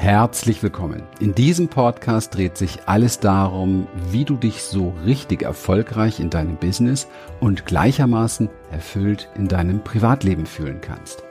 Herzlich 0.00 0.62
willkommen. 0.62 1.02
In 1.18 1.34
diesem 1.34 1.66
Podcast 1.66 2.36
dreht 2.36 2.56
sich 2.56 2.78
alles 2.86 3.18
darum, 3.18 3.88
wie 4.12 4.24
du 4.24 4.36
dich 4.36 4.62
so 4.62 4.94
richtig 5.04 5.42
erfolgreich 5.42 6.20
in 6.20 6.30
deinem 6.30 6.54
Business 6.54 7.08
und 7.40 7.66
gleichermaßen 7.66 8.48
erfüllt 8.70 9.28
in 9.34 9.48
deinem 9.48 9.82
Privatleben 9.82 10.46
fühlen 10.46 10.80
kannst. 10.80 11.24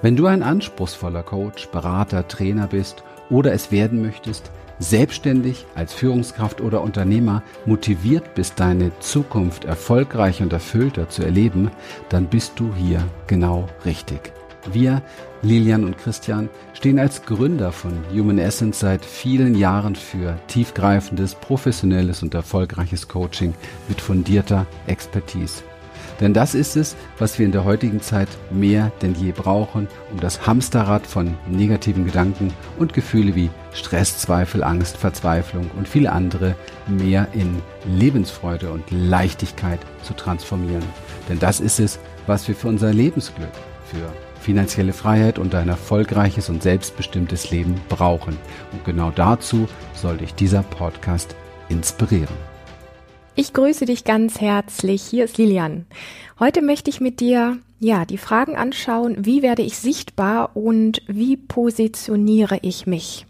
Wenn 0.00 0.16
du 0.16 0.24
ein 0.24 0.42
anspruchsvoller 0.42 1.22
Coach, 1.22 1.68
Berater, 1.68 2.26
Trainer 2.26 2.66
bist 2.66 3.04
oder 3.28 3.52
es 3.52 3.70
werden 3.70 4.00
möchtest, 4.00 4.50
selbstständig 4.78 5.66
als 5.74 5.92
Führungskraft 5.92 6.62
oder 6.62 6.80
Unternehmer 6.80 7.42
motiviert 7.66 8.34
bist, 8.34 8.58
deine 8.58 8.98
Zukunft 9.00 9.66
erfolgreich 9.66 10.40
und 10.40 10.54
erfüllter 10.54 11.10
zu 11.10 11.22
erleben, 11.22 11.70
dann 12.08 12.24
bist 12.28 12.54
du 12.56 12.74
hier 12.74 13.04
genau 13.26 13.68
richtig. 13.84 14.32
Wir, 14.72 15.02
Lilian 15.42 15.84
und 15.84 15.98
Christian, 15.98 16.48
stehen 16.72 16.98
als 16.98 17.22
Gründer 17.22 17.72
von 17.72 17.92
Human 18.12 18.38
Essence 18.38 18.80
seit 18.80 19.04
vielen 19.04 19.54
Jahren 19.54 19.94
für 19.94 20.38
tiefgreifendes, 20.46 21.34
professionelles 21.34 22.22
und 22.22 22.34
erfolgreiches 22.34 23.08
Coaching 23.08 23.54
mit 23.88 24.00
fundierter 24.00 24.66
Expertise. 24.86 25.62
Denn 26.20 26.32
das 26.32 26.54
ist 26.54 26.76
es, 26.76 26.96
was 27.18 27.38
wir 27.38 27.46
in 27.46 27.52
der 27.52 27.64
heutigen 27.64 28.00
Zeit 28.00 28.28
mehr 28.50 28.92
denn 29.02 29.14
je 29.14 29.32
brauchen, 29.32 29.88
um 30.12 30.20
das 30.20 30.46
Hamsterrad 30.46 31.06
von 31.06 31.34
negativen 31.48 32.04
Gedanken 32.04 32.52
und 32.78 32.92
Gefühle 32.92 33.34
wie 33.34 33.50
Stress, 33.72 34.18
Zweifel, 34.18 34.62
Angst, 34.62 34.96
Verzweiflung 34.96 35.70
und 35.76 35.88
viele 35.88 36.12
andere 36.12 36.54
mehr 36.86 37.28
in 37.32 37.60
Lebensfreude 37.86 38.70
und 38.70 38.84
Leichtigkeit 38.90 39.80
zu 40.02 40.14
transformieren. 40.14 40.84
Denn 41.28 41.40
das 41.40 41.60
ist 41.60 41.80
es, 41.80 41.98
was 42.26 42.46
wir 42.46 42.54
für 42.54 42.68
unser 42.68 42.92
Lebensglück, 42.92 43.52
für 43.86 44.12
finanzielle 44.44 44.92
Freiheit 44.92 45.38
und 45.38 45.54
ein 45.54 45.68
erfolgreiches 45.68 46.50
und 46.50 46.62
selbstbestimmtes 46.62 47.50
Leben 47.50 47.80
brauchen. 47.88 48.36
Und 48.72 48.84
genau 48.84 49.10
dazu 49.10 49.66
soll 49.94 50.18
dich 50.18 50.34
dieser 50.34 50.62
Podcast 50.62 51.34
inspirieren. 51.68 52.36
Ich 53.34 53.52
grüße 53.52 53.86
dich 53.86 54.04
ganz 54.04 54.40
herzlich. 54.40 55.02
Hier 55.02 55.24
ist 55.24 55.38
Lilian. 55.38 55.86
Heute 56.38 56.62
möchte 56.62 56.90
ich 56.90 57.00
mit 57.00 57.20
dir 57.20 57.58
ja, 57.80 58.04
die 58.04 58.18
Fragen 58.18 58.56
anschauen, 58.56 59.16
wie 59.26 59.42
werde 59.42 59.62
ich 59.62 59.76
sichtbar 59.76 60.56
und 60.56 61.02
wie 61.06 61.36
positioniere 61.36 62.58
ich 62.62 62.86
mich? 62.86 63.26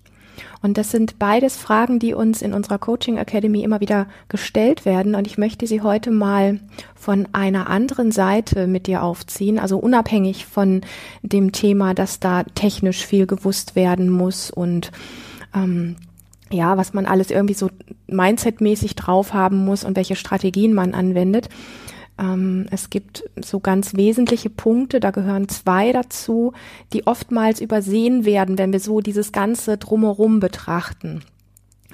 Und 0.62 0.78
das 0.78 0.90
sind 0.90 1.18
beides 1.18 1.56
Fragen, 1.56 1.98
die 1.98 2.14
uns 2.14 2.42
in 2.42 2.52
unserer 2.52 2.78
Coaching 2.78 3.16
Academy 3.16 3.62
immer 3.62 3.80
wieder 3.80 4.06
gestellt 4.28 4.84
werden. 4.84 5.14
Und 5.14 5.26
ich 5.26 5.38
möchte 5.38 5.66
sie 5.66 5.82
heute 5.82 6.10
mal 6.10 6.60
von 6.94 7.28
einer 7.32 7.68
anderen 7.68 8.12
Seite 8.12 8.66
mit 8.66 8.86
dir 8.86 9.02
aufziehen, 9.02 9.58
also 9.58 9.78
unabhängig 9.78 10.46
von 10.46 10.80
dem 11.22 11.52
Thema, 11.52 11.94
dass 11.94 12.20
da 12.20 12.44
technisch 12.54 13.04
viel 13.04 13.26
gewusst 13.26 13.76
werden 13.76 14.10
muss 14.10 14.50
und 14.50 14.90
ähm, 15.54 15.96
ja, 16.50 16.76
was 16.76 16.94
man 16.94 17.06
alles 17.06 17.30
irgendwie 17.30 17.54
so 17.54 17.70
mindsetmäßig 18.06 18.94
drauf 18.96 19.34
haben 19.34 19.64
muss 19.64 19.84
und 19.84 19.96
welche 19.96 20.16
Strategien 20.16 20.72
man 20.72 20.94
anwendet. 20.94 21.48
Ähm, 22.18 22.66
es 22.70 22.90
gibt 22.90 23.24
so 23.42 23.60
ganz 23.60 23.94
wesentliche 23.94 24.50
Punkte, 24.50 25.00
da 25.00 25.10
gehören 25.10 25.48
zwei 25.48 25.92
dazu, 25.92 26.52
die 26.92 27.06
oftmals 27.06 27.60
übersehen 27.60 28.24
werden, 28.24 28.58
wenn 28.58 28.72
wir 28.72 28.80
so 28.80 29.00
dieses 29.00 29.32
ganze 29.32 29.78
drumherum 29.78 30.40
betrachten. 30.40 31.22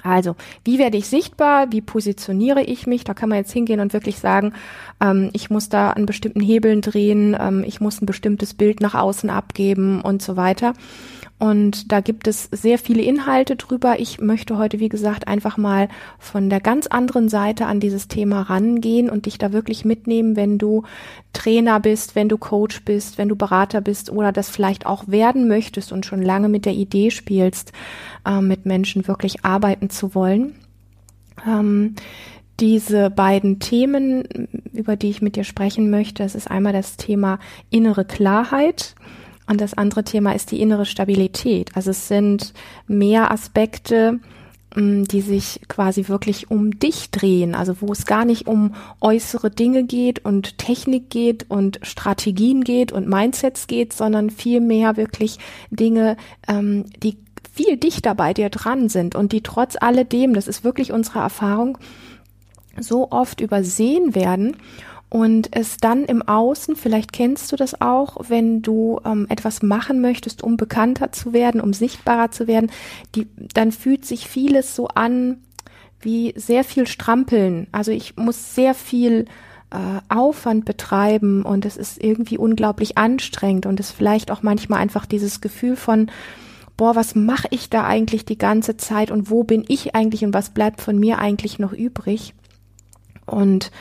Also, 0.03 0.35
wie 0.63 0.79
werde 0.79 0.97
ich 0.97 1.07
sichtbar? 1.07 1.71
Wie 1.71 1.81
positioniere 1.81 2.63
ich 2.63 2.87
mich? 2.87 3.03
Da 3.03 3.13
kann 3.13 3.29
man 3.29 3.37
jetzt 3.37 3.51
hingehen 3.51 3.79
und 3.79 3.93
wirklich 3.93 4.17
sagen, 4.19 4.53
ähm, 4.99 5.29
ich 5.33 5.49
muss 5.49 5.69
da 5.69 5.91
an 5.91 6.05
bestimmten 6.05 6.41
Hebeln 6.41 6.81
drehen, 6.81 7.37
ähm, 7.39 7.63
ich 7.65 7.81
muss 7.81 8.01
ein 8.01 8.07
bestimmtes 8.07 8.53
Bild 8.53 8.81
nach 8.81 8.95
außen 8.95 9.29
abgeben 9.29 10.01
und 10.01 10.21
so 10.21 10.35
weiter. 10.35 10.73
Und 11.41 11.91
da 11.91 12.01
gibt 12.01 12.27
es 12.27 12.49
sehr 12.51 12.77
viele 12.77 13.01
Inhalte 13.01 13.55
drüber. 13.55 13.99
Ich 13.99 14.21
möchte 14.21 14.59
heute, 14.59 14.79
wie 14.79 14.89
gesagt, 14.89 15.27
einfach 15.27 15.57
mal 15.57 15.89
von 16.19 16.51
der 16.51 16.59
ganz 16.59 16.85
anderen 16.85 17.29
Seite 17.29 17.65
an 17.65 17.79
dieses 17.79 18.07
Thema 18.07 18.43
rangehen 18.43 19.09
und 19.09 19.25
dich 19.25 19.39
da 19.39 19.51
wirklich 19.51 19.83
mitnehmen, 19.83 20.35
wenn 20.35 20.59
du 20.59 20.83
Trainer 21.33 21.79
bist, 21.79 22.13
wenn 22.13 22.29
du 22.29 22.37
Coach 22.37 22.83
bist, 22.83 23.17
wenn 23.17 23.27
du 23.27 23.35
Berater 23.35 23.81
bist 23.81 24.11
oder 24.11 24.31
das 24.31 24.51
vielleicht 24.51 24.85
auch 24.85 25.07
werden 25.07 25.47
möchtest 25.47 25.91
und 25.91 26.05
schon 26.05 26.21
lange 26.21 26.47
mit 26.47 26.63
der 26.65 26.73
Idee 26.73 27.09
spielst, 27.09 27.71
äh, 28.23 28.39
mit 28.39 28.67
Menschen 28.67 29.07
wirklich 29.07 29.43
arbeiten 29.43 29.89
zu 29.89 30.13
wollen. 30.13 30.53
Ähm, 31.47 31.95
diese 32.59 33.09
beiden 33.09 33.57
Themen, 33.57 34.25
über 34.73 34.95
die 34.95 35.09
ich 35.09 35.23
mit 35.23 35.35
dir 35.37 35.43
sprechen 35.43 35.89
möchte, 35.89 36.21
das 36.21 36.35
ist 36.35 36.51
einmal 36.51 36.73
das 36.73 36.97
Thema 36.97 37.39
innere 37.71 38.05
Klarheit 38.05 38.93
und 39.51 39.59
das 39.59 39.73
andere 39.73 40.05
Thema 40.05 40.33
ist 40.33 40.51
die 40.51 40.61
innere 40.61 40.85
Stabilität. 40.85 41.71
Also 41.75 41.91
es 41.91 42.07
sind 42.07 42.53
mehr 42.87 43.31
Aspekte, 43.31 44.21
mm, 44.75 45.03
die 45.03 45.19
sich 45.19 45.59
quasi 45.67 46.07
wirklich 46.07 46.49
um 46.49 46.79
dich 46.79 47.11
drehen, 47.11 47.53
also 47.53 47.81
wo 47.81 47.91
es 47.91 48.05
gar 48.05 48.23
nicht 48.23 48.47
um 48.47 48.73
äußere 49.01 49.51
Dinge 49.51 49.83
geht 49.83 50.23
und 50.23 50.57
Technik 50.57 51.09
geht 51.09 51.47
und 51.49 51.79
Strategien 51.81 52.63
geht 52.63 52.93
und 52.93 53.09
Mindsets 53.09 53.67
geht, 53.67 53.91
sondern 53.91 54.29
vielmehr 54.29 54.95
wirklich 54.95 55.37
Dinge, 55.69 56.15
ähm, 56.47 56.85
die 57.03 57.17
viel 57.51 57.75
dichter 57.75 58.15
bei 58.15 58.33
dir 58.33 58.49
dran 58.49 58.87
sind 58.87 59.15
und 59.15 59.33
die 59.33 59.41
trotz 59.41 59.75
alledem, 59.77 60.33
das 60.33 60.47
ist 60.47 60.63
wirklich 60.63 60.93
unsere 60.93 61.19
Erfahrung, 61.19 61.77
so 62.79 63.11
oft 63.11 63.41
übersehen 63.41 64.15
werden 64.15 64.55
und 65.11 65.53
es 65.53 65.75
dann 65.75 66.05
im 66.05 66.21
Außen, 66.21 66.77
vielleicht 66.77 67.11
kennst 67.11 67.51
du 67.51 67.57
das 67.57 67.81
auch, 67.81 68.29
wenn 68.29 68.61
du 68.61 69.01
ähm, 69.03 69.25
etwas 69.27 69.61
machen 69.61 69.99
möchtest, 69.99 70.41
um 70.41 70.55
bekannter 70.55 71.11
zu 71.11 71.33
werden, 71.33 71.59
um 71.59 71.73
sichtbarer 71.73 72.31
zu 72.31 72.47
werden, 72.47 72.71
die, 73.13 73.27
dann 73.53 73.73
fühlt 73.73 74.05
sich 74.05 74.29
vieles 74.29 74.73
so 74.73 74.87
an 74.87 75.39
wie 75.99 76.33
sehr 76.37 76.63
viel 76.63 76.87
Strampeln. 76.87 77.67
Also 77.73 77.91
ich 77.91 78.15
muss 78.15 78.55
sehr 78.55 78.73
viel 78.73 79.25
äh, 79.71 79.99
Aufwand 80.07 80.63
betreiben 80.63 81.43
und 81.43 81.65
es 81.65 81.75
ist 81.75 82.01
irgendwie 82.01 82.37
unglaublich 82.37 82.97
anstrengend 82.97 83.65
und 83.65 83.81
es 83.81 83.91
vielleicht 83.91 84.31
auch 84.31 84.43
manchmal 84.43 84.79
einfach 84.79 85.05
dieses 85.05 85.41
Gefühl 85.41 85.75
von, 85.75 86.09
boah, 86.77 86.95
was 86.95 87.15
mache 87.15 87.49
ich 87.51 87.69
da 87.69 87.85
eigentlich 87.85 88.23
die 88.23 88.37
ganze 88.37 88.77
Zeit 88.77 89.11
und 89.11 89.29
wo 89.29 89.43
bin 89.43 89.65
ich 89.67 89.93
eigentlich 89.93 90.23
und 90.23 90.33
was 90.33 90.51
bleibt 90.51 90.79
von 90.79 90.97
mir 90.97 91.19
eigentlich 91.19 91.59
noch 91.59 91.73
übrig? 91.73 92.33
Und 93.25 93.71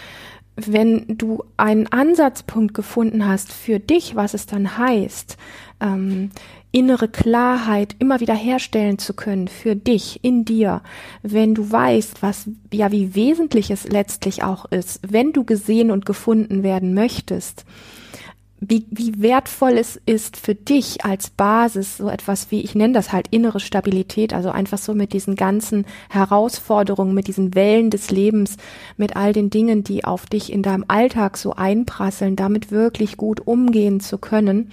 wenn 0.56 1.04
du 1.08 1.44
einen 1.56 1.86
Ansatzpunkt 1.86 2.74
gefunden 2.74 3.26
hast 3.26 3.52
für 3.52 3.78
dich, 3.78 4.16
was 4.16 4.34
es 4.34 4.46
dann 4.46 4.76
heißt, 4.76 5.36
ähm, 5.80 6.30
innere 6.72 7.08
Klarheit 7.08 7.96
immer 7.98 8.20
wieder 8.20 8.34
herstellen 8.34 8.98
zu 8.98 9.14
können 9.14 9.48
für 9.48 9.74
dich, 9.74 10.22
in 10.22 10.44
dir, 10.44 10.82
wenn 11.22 11.54
du 11.54 11.70
weißt, 11.70 12.22
was, 12.22 12.48
ja, 12.72 12.92
wie 12.92 13.14
wesentlich 13.14 13.70
es 13.70 13.88
letztlich 13.88 14.44
auch 14.44 14.66
ist, 14.66 15.00
wenn 15.08 15.32
du 15.32 15.44
gesehen 15.44 15.90
und 15.90 16.06
gefunden 16.06 16.62
werden 16.62 16.94
möchtest, 16.94 17.64
wie, 18.60 18.86
wie 18.90 19.22
wertvoll 19.22 19.78
es 19.78 19.98
ist 20.04 20.36
für 20.36 20.54
dich 20.54 21.04
als 21.04 21.30
Basis, 21.30 21.96
so 21.96 22.10
etwas 22.10 22.50
wie, 22.50 22.60
ich 22.60 22.74
nenne 22.74 22.92
das 22.92 23.10
halt 23.10 23.28
innere 23.30 23.58
Stabilität, 23.58 24.34
also 24.34 24.50
einfach 24.50 24.78
so 24.78 24.94
mit 24.94 25.14
diesen 25.14 25.34
ganzen 25.34 25.86
Herausforderungen, 26.10 27.14
mit 27.14 27.26
diesen 27.26 27.54
Wellen 27.54 27.88
des 27.88 28.10
Lebens, 28.10 28.58
mit 28.98 29.16
all 29.16 29.32
den 29.32 29.48
Dingen, 29.48 29.82
die 29.82 30.04
auf 30.04 30.26
dich 30.26 30.52
in 30.52 30.62
deinem 30.62 30.84
Alltag 30.88 31.38
so 31.38 31.54
einprasseln, 31.54 32.36
damit 32.36 32.70
wirklich 32.70 33.16
gut 33.16 33.46
umgehen 33.46 34.00
zu 34.00 34.18
können. 34.18 34.70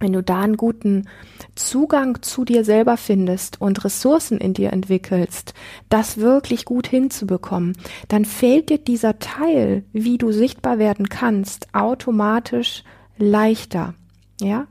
Wenn 0.00 0.14
du 0.14 0.22
da 0.22 0.40
einen 0.40 0.56
guten 0.56 1.06
Zugang 1.54 2.22
zu 2.22 2.44
dir 2.44 2.64
selber 2.64 2.96
findest 2.96 3.60
und 3.60 3.84
Ressourcen 3.84 4.38
in 4.38 4.54
dir 4.54 4.72
entwickelst, 4.72 5.54
das 5.90 6.16
wirklich 6.16 6.64
gut 6.64 6.88
hinzubekommen, 6.88 7.76
dann 8.08 8.24
fällt 8.24 8.70
dir 8.70 8.78
dieser 8.78 9.18
Teil, 9.18 9.84
wie 9.92 10.18
du 10.18 10.32
sichtbar 10.32 10.78
werden 10.78 11.08
kannst, 11.08 11.72
automatisch 11.72 12.82
leichter. 13.18 13.94
Ja, 14.40 14.66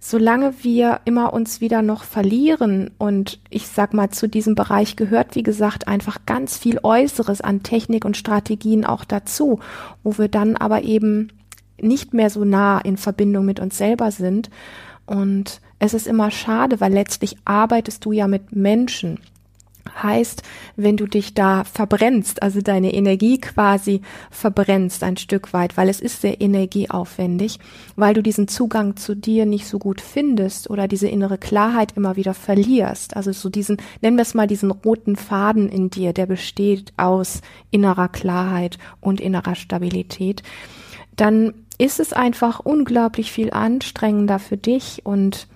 solange 0.00 0.64
wir 0.64 1.00
immer 1.04 1.32
uns 1.32 1.60
wieder 1.60 1.80
noch 1.80 2.02
verlieren 2.02 2.90
und 2.98 3.38
ich 3.50 3.68
sag 3.68 3.94
mal, 3.94 4.10
zu 4.10 4.28
diesem 4.28 4.56
Bereich 4.56 4.96
gehört, 4.96 5.36
wie 5.36 5.44
gesagt, 5.44 5.86
einfach 5.86 6.26
ganz 6.26 6.58
viel 6.58 6.80
Äußeres 6.82 7.40
an 7.40 7.62
Technik 7.62 8.04
und 8.04 8.16
Strategien 8.16 8.84
auch 8.84 9.04
dazu, 9.04 9.60
wo 10.02 10.18
wir 10.18 10.26
dann 10.26 10.56
aber 10.56 10.82
eben 10.82 11.28
nicht 11.80 12.14
mehr 12.14 12.30
so 12.30 12.44
nah 12.44 12.80
in 12.80 12.96
Verbindung 12.96 13.44
mit 13.44 13.60
uns 13.60 13.78
selber 13.78 14.10
sind. 14.10 14.50
Und 15.06 15.60
es 15.78 15.94
ist 15.94 16.08
immer 16.08 16.32
schade, 16.32 16.80
weil 16.80 16.92
letztlich 16.92 17.36
arbeitest 17.44 18.04
du 18.04 18.10
ja 18.10 18.26
mit 18.26 18.56
Menschen 18.56 19.20
heißt, 20.00 20.42
wenn 20.76 20.96
du 20.96 21.06
dich 21.06 21.34
da 21.34 21.64
verbrennst, 21.64 22.42
also 22.42 22.60
deine 22.60 22.94
Energie 22.94 23.40
quasi 23.40 24.00
verbrennst 24.30 25.02
ein 25.02 25.16
Stück 25.16 25.52
weit, 25.52 25.76
weil 25.76 25.88
es 25.88 26.00
ist 26.00 26.20
sehr 26.20 26.40
energieaufwendig, 26.40 27.58
weil 27.96 28.14
du 28.14 28.22
diesen 28.22 28.48
Zugang 28.48 28.96
zu 28.96 29.14
dir 29.14 29.44
nicht 29.44 29.66
so 29.66 29.78
gut 29.78 30.00
findest 30.00 30.70
oder 30.70 30.86
diese 30.88 31.08
innere 31.08 31.36
Klarheit 31.36 31.92
immer 31.96 32.16
wieder 32.16 32.34
verlierst. 32.34 33.16
Also 33.16 33.32
so 33.32 33.48
diesen, 33.48 33.78
nennen 34.00 34.16
wir 34.16 34.22
es 34.22 34.34
mal 34.34 34.46
diesen 34.46 34.70
roten 34.70 35.16
Faden 35.16 35.68
in 35.68 35.90
dir, 35.90 36.12
der 36.12 36.26
besteht 36.26 36.92
aus 36.96 37.40
innerer 37.70 38.08
Klarheit 38.08 38.78
und 39.00 39.20
innerer 39.20 39.56
Stabilität. 39.56 40.42
Dann 41.16 41.54
ist 41.78 42.00
es 42.00 42.12
einfach 42.12 42.60
unglaublich 42.60 43.32
viel 43.32 43.50
anstrengender 43.50 44.38
für 44.38 44.56
dich 44.56 45.04
und 45.04 45.48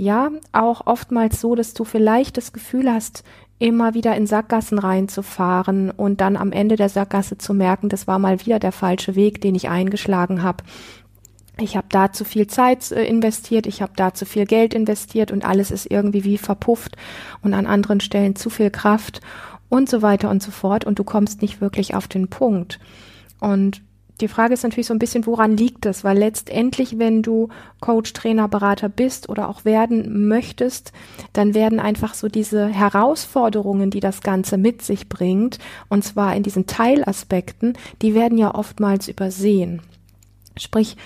Ja, 0.00 0.30
auch 0.52 0.86
oftmals 0.86 1.40
so, 1.40 1.56
dass 1.56 1.74
du 1.74 1.82
vielleicht 1.82 2.36
das 2.36 2.52
Gefühl 2.52 2.88
hast, 2.88 3.24
immer 3.58 3.94
wieder 3.94 4.16
in 4.16 4.26
Sackgassen 4.26 4.78
reinzufahren 4.78 5.90
und 5.90 6.20
dann 6.20 6.36
am 6.36 6.52
Ende 6.52 6.76
der 6.76 6.88
Sackgasse 6.88 7.38
zu 7.38 7.54
merken, 7.54 7.88
das 7.88 8.06
war 8.06 8.18
mal 8.18 8.44
wieder 8.44 8.58
der 8.58 8.72
falsche 8.72 9.16
Weg, 9.16 9.40
den 9.40 9.54
ich 9.54 9.68
eingeschlagen 9.68 10.42
habe. 10.42 10.64
Ich 11.60 11.76
habe 11.76 11.88
da 11.90 12.12
zu 12.12 12.24
viel 12.24 12.46
Zeit 12.46 12.92
äh, 12.92 13.04
investiert, 13.04 13.66
ich 13.66 13.82
habe 13.82 13.92
da 13.96 14.14
zu 14.14 14.26
viel 14.26 14.46
Geld 14.46 14.74
investiert 14.74 15.32
und 15.32 15.44
alles 15.44 15.72
ist 15.72 15.90
irgendwie 15.90 16.22
wie 16.22 16.38
verpufft 16.38 16.96
und 17.42 17.52
an 17.52 17.66
anderen 17.66 18.00
Stellen 18.00 18.36
zu 18.36 18.48
viel 18.48 18.70
Kraft 18.70 19.20
und 19.68 19.88
so 19.88 20.02
weiter 20.02 20.30
und 20.30 20.42
so 20.42 20.52
fort 20.52 20.84
und 20.84 21.00
du 21.00 21.04
kommst 21.04 21.42
nicht 21.42 21.60
wirklich 21.60 21.94
auf 21.94 22.06
den 22.06 22.28
Punkt. 22.28 22.78
Und 23.40 23.82
die 24.20 24.28
Frage 24.28 24.54
ist 24.54 24.64
natürlich 24.64 24.86
so 24.86 24.94
ein 24.94 24.98
bisschen, 24.98 25.26
woran 25.26 25.56
liegt 25.56 25.84
das? 25.84 26.02
Weil 26.02 26.18
letztendlich, 26.18 26.98
wenn 26.98 27.22
du 27.22 27.48
Coach, 27.80 28.12
Trainer, 28.12 28.48
Berater 28.48 28.88
bist 28.88 29.28
oder 29.28 29.48
auch 29.48 29.64
werden 29.64 30.26
möchtest, 30.28 30.92
dann 31.32 31.54
werden 31.54 31.78
einfach 31.78 32.14
so 32.14 32.28
diese 32.28 32.66
Herausforderungen, 32.66 33.90
die 33.90 34.00
das 34.00 34.20
Ganze 34.20 34.58
mit 34.58 34.82
sich 34.82 35.08
bringt, 35.08 35.58
und 35.88 36.04
zwar 36.04 36.34
in 36.34 36.42
diesen 36.42 36.66
Teilaspekten, 36.66 37.74
die 38.02 38.14
werden 38.14 38.38
ja 38.38 38.54
oftmals 38.54 39.08
übersehen. 39.08 39.82
Sprich, 40.56 40.96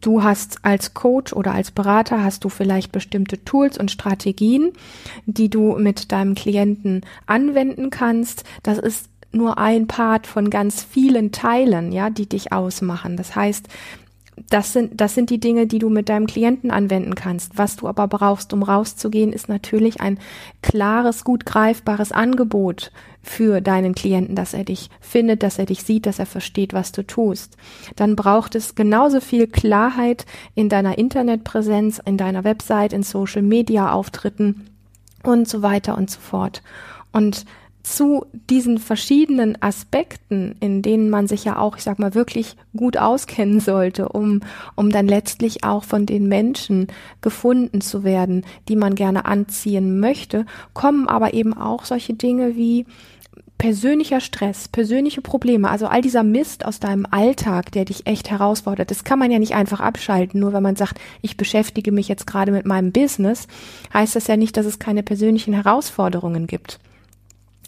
du 0.00 0.22
hast 0.22 0.64
als 0.64 0.94
Coach 0.94 1.32
oder 1.32 1.52
als 1.52 1.72
Berater 1.72 2.22
hast 2.22 2.44
du 2.44 2.48
vielleicht 2.48 2.92
bestimmte 2.92 3.44
Tools 3.44 3.78
und 3.78 3.90
Strategien, 3.90 4.72
die 5.26 5.50
du 5.50 5.76
mit 5.76 6.12
deinem 6.12 6.34
Klienten 6.34 7.02
anwenden 7.26 7.90
kannst. 7.90 8.44
Das 8.62 8.78
ist 8.78 9.08
nur 9.32 9.58
ein 9.58 9.86
Part 9.86 10.26
von 10.26 10.50
ganz 10.50 10.82
vielen 10.82 11.32
Teilen, 11.32 11.92
ja, 11.92 12.10
die 12.10 12.28
dich 12.28 12.52
ausmachen. 12.52 13.16
Das 13.16 13.36
heißt, 13.36 13.68
das 14.50 14.72
sind, 14.72 15.00
das 15.00 15.14
sind 15.14 15.30
die 15.30 15.40
Dinge, 15.40 15.66
die 15.66 15.78
du 15.78 15.88
mit 15.90 16.08
deinem 16.08 16.26
Klienten 16.26 16.70
anwenden 16.70 17.14
kannst. 17.14 17.58
Was 17.58 17.76
du 17.76 17.88
aber 17.88 18.06
brauchst, 18.08 18.52
um 18.52 18.62
rauszugehen, 18.62 19.32
ist 19.32 19.48
natürlich 19.48 20.00
ein 20.00 20.18
klares, 20.62 21.24
gut 21.24 21.44
greifbares 21.44 22.12
Angebot 22.12 22.92
für 23.22 23.60
deinen 23.60 23.94
Klienten, 23.94 24.36
dass 24.36 24.54
er 24.54 24.64
dich 24.64 24.90
findet, 25.00 25.42
dass 25.42 25.58
er 25.58 25.66
dich 25.66 25.82
sieht, 25.82 26.06
dass 26.06 26.18
er 26.18 26.26
versteht, 26.26 26.72
was 26.72 26.92
du 26.92 27.06
tust. 27.06 27.56
Dann 27.96 28.16
braucht 28.16 28.54
es 28.54 28.74
genauso 28.74 29.20
viel 29.20 29.46
Klarheit 29.46 30.24
in 30.54 30.68
deiner 30.68 30.98
Internetpräsenz, 30.98 32.00
in 32.04 32.16
deiner 32.16 32.44
Website, 32.44 32.92
in 32.92 33.02
Social 33.02 33.42
Media 33.42 33.92
Auftritten 33.92 34.68
und 35.24 35.48
so 35.48 35.62
weiter 35.62 35.98
und 35.98 36.10
so 36.10 36.20
fort. 36.20 36.62
Und 37.12 37.44
zu 37.94 38.26
diesen 38.50 38.78
verschiedenen 38.78 39.60
Aspekten, 39.62 40.56
in 40.60 40.82
denen 40.82 41.10
man 41.10 41.26
sich 41.26 41.44
ja 41.44 41.58
auch, 41.58 41.76
ich 41.76 41.82
sag 41.82 41.98
mal, 41.98 42.14
wirklich 42.14 42.56
gut 42.76 42.96
auskennen 42.96 43.60
sollte, 43.60 44.10
um, 44.10 44.40
um 44.76 44.90
dann 44.90 45.08
letztlich 45.08 45.64
auch 45.64 45.84
von 45.84 46.04
den 46.04 46.28
Menschen 46.28 46.88
gefunden 47.20 47.80
zu 47.80 48.04
werden, 48.04 48.44
die 48.68 48.76
man 48.76 48.94
gerne 48.94 49.24
anziehen 49.24 50.00
möchte, 50.00 50.44
kommen 50.74 51.08
aber 51.08 51.34
eben 51.34 51.54
auch 51.54 51.84
solche 51.84 52.14
Dinge 52.14 52.56
wie 52.56 52.84
persönlicher 53.56 54.20
Stress, 54.20 54.68
persönliche 54.68 55.20
Probleme, 55.20 55.68
also 55.68 55.86
all 55.86 56.00
dieser 56.00 56.22
Mist 56.22 56.64
aus 56.64 56.78
deinem 56.78 57.06
Alltag, 57.10 57.72
der 57.72 57.84
dich 57.84 58.06
echt 58.06 58.30
herausfordert, 58.30 58.90
das 58.90 59.02
kann 59.02 59.18
man 59.18 59.32
ja 59.32 59.40
nicht 59.40 59.54
einfach 59.54 59.80
abschalten, 59.80 60.38
nur 60.38 60.52
wenn 60.52 60.62
man 60.62 60.76
sagt, 60.76 61.00
ich 61.22 61.36
beschäftige 61.36 61.90
mich 61.90 62.06
jetzt 62.06 62.26
gerade 62.26 62.52
mit 62.52 62.66
meinem 62.66 62.92
Business, 62.92 63.48
heißt 63.92 64.14
das 64.14 64.28
ja 64.28 64.36
nicht, 64.36 64.56
dass 64.56 64.66
es 64.66 64.78
keine 64.78 65.02
persönlichen 65.02 65.54
Herausforderungen 65.54 66.46
gibt 66.46 66.78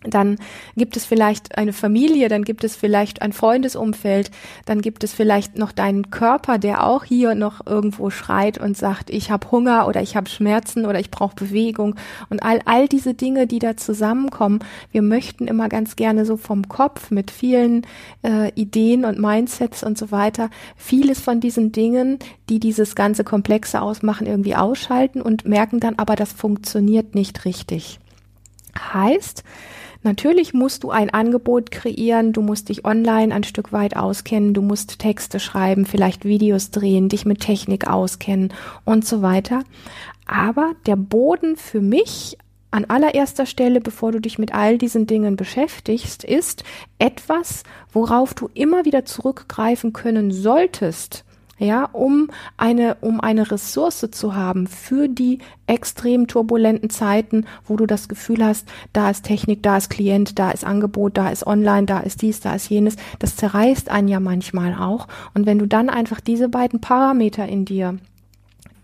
dann 0.03 0.37
gibt 0.77 0.97
es 0.97 1.05
vielleicht 1.05 1.59
eine 1.59 1.73
Familie, 1.73 2.29
dann 2.29 2.43
gibt 2.43 2.65
es 2.65 2.75
vielleicht 2.75 3.21
ein 3.21 3.33
Freundesumfeld, 3.33 4.31
dann 4.65 4.81
gibt 4.81 5.05
es 5.05 5.13
vielleicht 5.13 5.59
noch 5.59 5.73
deinen 5.73 6.11
Körper, 6.11 6.59
der 6.59 6.87
auch 6.87 7.05
hier 7.05 7.35
noch 7.35 7.67
irgendwo 7.67 8.09
schreit 8.09 8.59
und 8.59 8.77
sagt, 8.77 9.11
ich 9.11 9.31
habe 9.31 9.51
Hunger 9.51 9.87
oder 9.87 10.01
ich 10.01 10.17
habe 10.17 10.31
Schmerzen 10.31 10.87
oder 10.87 11.01
ich 11.01 11.11
brauche 11.11 11.35
Bewegung 11.35 11.97
und 12.31 12.43
all 12.43 12.61
all 12.65 12.89
diese 12.89 13.13
Dinge, 13.15 13.47
die 13.47 13.59
da 13.59 13.77
zusammenkommen. 13.77 14.61
Wir 14.91 15.03
möchten 15.03 15.47
immer 15.47 15.69
ganz 15.69 15.97
gerne 15.97 16.25
so 16.25 16.37
vom 16.39 16.69
Kopf 16.69 17.11
mit 17.11 17.31
vielen 17.31 17.87
äh, 18.23 18.51
Ideen 18.55 19.05
und 19.05 19.19
Mindsets 19.19 19.83
und 19.83 19.99
so 19.99 20.11
weiter 20.11 20.49
vieles 20.77 21.21
von 21.21 21.41
diesen 21.41 21.73
Dingen, 21.73 22.19
die 22.49 22.59
dieses 22.59 22.95
ganze 22.95 23.23
Komplexe 23.25 23.83
ausmachen, 23.83 24.27
irgendwie 24.27 24.57
ausschalten 24.57 25.21
und 25.21 25.47
merken 25.47 25.81
dann 25.81 25.97
aber, 25.97 26.17
das 26.17 26.33
funktioniert 26.33 27.15
nicht 27.15 27.45
richtig. 27.45 28.01
Heißt, 28.93 29.45
Natürlich 30.03 30.55
musst 30.55 30.83
du 30.83 30.91
ein 30.91 31.11
Angebot 31.11 31.71
kreieren, 31.71 32.33
du 32.33 32.41
musst 32.41 32.71
dich 32.71 32.87
online 32.87 33.35
ein 33.35 33.45
Stück 33.45 33.73
weit 33.73 33.97
auskennen, 33.97 34.55
du 34.55 34.63
musst 34.63 34.99
Texte 34.99 35.39
schreiben, 35.41 35.85
vielleicht 35.85 36.25
Videos 36.25 36.71
drehen, 36.71 37.11
dich 37.11 37.27
mit 37.27 37.41
Technik 37.41 37.87
auskennen 37.87 38.53
und 38.87 39.07
so 39.07 39.21
weiter. 39.21 39.63
Aber 40.27 40.73
der 40.87 40.97
Boden 40.97 41.57
für 41.57 41.83
mich 41.83 42.39
an 42.71 42.87
allererster 42.87 43.47
Stelle, 43.47 43.81
bevor 43.81 44.13
du 44.13 44.21
dich 44.21 44.39
mit 44.39 44.55
all 44.55 44.79
diesen 44.79 45.07
Dingen 45.07 45.37
beschäftigst, 45.37 46.25
ist 46.25 46.65
etwas, 46.99 47.65
worauf 47.93 48.33
du 48.33 48.49
immer 48.55 48.85
wieder 48.85 49.05
zurückgreifen 49.05 49.93
können 49.93 50.31
solltest, 50.31 51.25
ja, 51.61 51.85
um 51.85 52.29
eine, 52.57 52.97
um 53.03 53.21
eine 53.21 53.51
Ressource 53.51 54.09
zu 54.11 54.35
haben 54.35 54.67
für 54.67 55.09
die 55.09 55.39
extrem 55.67 56.27
turbulenten 56.27 56.89
Zeiten, 56.89 57.45
wo 57.67 57.77
du 57.77 57.87
das 57.87 58.09
Gefühl 58.09 58.45
hast, 58.45 58.67
da 58.95 59.11
ist 59.11 59.25
Technik, 59.25 59.63
da 59.63 59.77
ist 59.77 59.91
Klient, 59.91 60.39
da 60.39 60.51
ist 60.51 60.65
Angebot, 60.65 61.19
da 61.19 61.29
ist 61.29 61.47
online, 61.47 61.87
da 61.87 62.01
ist 62.01 62.23
dies, 62.23 62.41
da 62.41 62.55
ist 62.55 62.71
jenes. 62.71 62.97
Das 63.19 63.37
zerreißt 63.37 63.91
einen 63.91 64.09
ja 64.09 64.21
manchmal 64.21 64.75
auch. 64.75 65.07
Und 65.35 65.45
wenn 65.45 65.59
du 65.59 65.67
dann 65.67 65.91
einfach 65.91 66.21
diese 66.21 66.49
beiden 66.49 66.81
Parameter 66.81 67.47
in 67.47 67.67
dir 67.67 67.99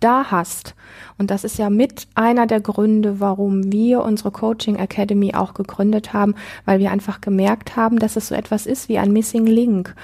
da 0.00 0.30
hast. 0.30 0.74
Und 1.18 1.30
das 1.30 1.44
ist 1.44 1.58
ja 1.58 1.70
mit 1.70 2.08
einer 2.14 2.46
der 2.46 2.60
Gründe, 2.60 3.20
warum 3.20 3.72
wir 3.72 4.02
unsere 4.02 4.30
Coaching 4.30 4.76
Academy 4.76 5.34
auch 5.34 5.54
gegründet 5.54 6.12
haben, 6.12 6.34
weil 6.66 6.78
wir 6.78 6.90
einfach 6.90 7.20
gemerkt 7.20 7.76
haben, 7.76 7.98
dass 7.98 8.16
es 8.16 8.28
so 8.28 8.34
etwas 8.34 8.66
ist 8.66 8.88
wie 8.88 8.98
ein 8.98 9.12
Missing 9.12 9.46
Link, 9.46 9.94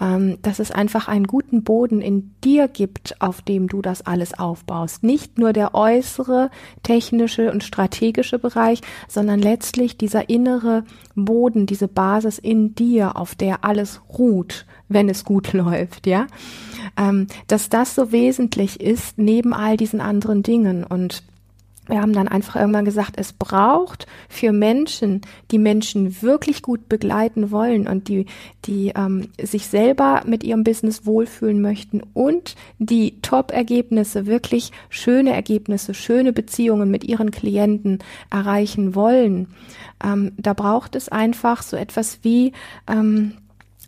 ähm, 0.00 0.36
dass 0.42 0.58
es 0.58 0.70
einfach 0.70 1.08
einen 1.08 1.26
guten 1.26 1.62
Boden 1.62 2.02
in 2.02 2.34
dir 2.44 2.68
gibt, 2.68 3.20
auf 3.20 3.40
dem 3.40 3.68
du 3.68 3.80
das 3.80 4.06
alles 4.06 4.38
aufbaust. 4.38 5.02
Nicht 5.02 5.38
nur 5.38 5.54
der 5.54 5.74
äußere, 5.74 6.50
technische 6.82 7.50
und 7.50 7.64
strategische 7.64 8.38
Bereich, 8.38 8.82
sondern 9.08 9.40
letztlich 9.40 9.96
dieser 9.96 10.28
innere 10.28 10.84
Boden, 11.14 11.64
diese 11.64 11.88
Basis 11.88 12.38
in 12.38 12.74
dir, 12.74 13.16
auf 13.16 13.34
der 13.34 13.64
alles 13.64 14.02
ruht, 14.18 14.66
wenn 14.88 15.08
es 15.08 15.24
gut 15.24 15.52
läuft, 15.54 16.06
ja 16.06 16.26
ähm, 16.96 17.26
dass 17.46 17.68
das 17.68 17.94
so 17.94 18.12
wesentlich 18.12 18.80
ist 18.80 19.18
neben 19.18 19.54
all 19.54 19.76
diesen 19.76 20.00
anderen 20.00 20.42
Dingen 20.42 20.57
und 20.66 21.22
wir 21.88 22.02
haben 22.02 22.12
dann 22.12 22.28
einfach 22.28 22.56
irgendwann 22.56 22.84
gesagt, 22.84 23.14
es 23.16 23.32
braucht 23.32 24.06
für 24.28 24.52
Menschen, 24.52 25.22
die 25.50 25.58
Menschen 25.58 26.20
wirklich 26.22 26.62
gut 26.62 26.88
begleiten 26.88 27.50
wollen 27.50 27.88
und 27.88 28.08
die, 28.08 28.26
die 28.66 28.92
ähm, 28.94 29.28
sich 29.40 29.68
selber 29.68 30.22
mit 30.26 30.44
ihrem 30.44 30.64
Business 30.64 31.06
wohlfühlen 31.06 31.62
möchten 31.62 32.02
und 32.12 32.56
die 32.78 33.20
Top-Ergebnisse, 33.22 34.26
wirklich 34.26 34.70
schöne 34.90 35.32
Ergebnisse, 35.32 35.94
schöne 35.94 36.32
Beziehungen 36.32 36.90
mit 36.90 37.04
ihren 37.04 37.30
Klienten 37.30 38.00
erreichen 38.30 38.94
wollen. 38.94 39.48
Ähm, 40.04 40.32
da 40.36 40.52
braucht 40.52 40.94
es 40.94 41.08
einfach 41.08 41.62
so 41.62 41.76
etwas 41.76 42.18
wie 42.22 42.52
ähm, 42.86 43.32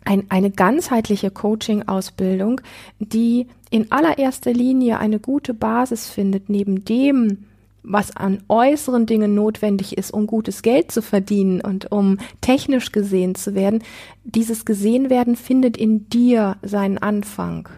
ein, 0.05 0.25
eine 0.29 0.51
ganzheitliche 0.51 1.31
Coaching-Ausbildung, 1.31 2.61
die 2.99 3.47
in 3.69 3.91
allererster 3.91 4.53
Linie 4.53 4.99
eine 4.99 5.19
gute 5.19 5.53
Basis 5.53 6.09
findet, 6.09 6.49
neben 6.49 6.83
dem, 6.85 7.45
was 7.83 8.15
an 8.15 8.43
äußeren 8.47 9.05
Dingen 9.05 9.33
notwendig 9.33 9.97
ist, 9.97 10.11
um 10.11 10.27
gutes 10.27 10.61
Geld 10.61 10.91
zu 10.91 11.01
verdienen 11.01 11.61
und 11.61 11.91
um 11.91 12.17
technisch 12.41 12.91
gesehen 12.91 13.35
zu 13.35 13.55
werden. 13.55 13.83
Dieses 14.23 14.65
Gesehenwerden 14.65 15.35
findet 15.35 15.77
in 15.77 16.07
dir 16.09 16.57
seinen 16.61 16.97
Anfang. 16.97 17.69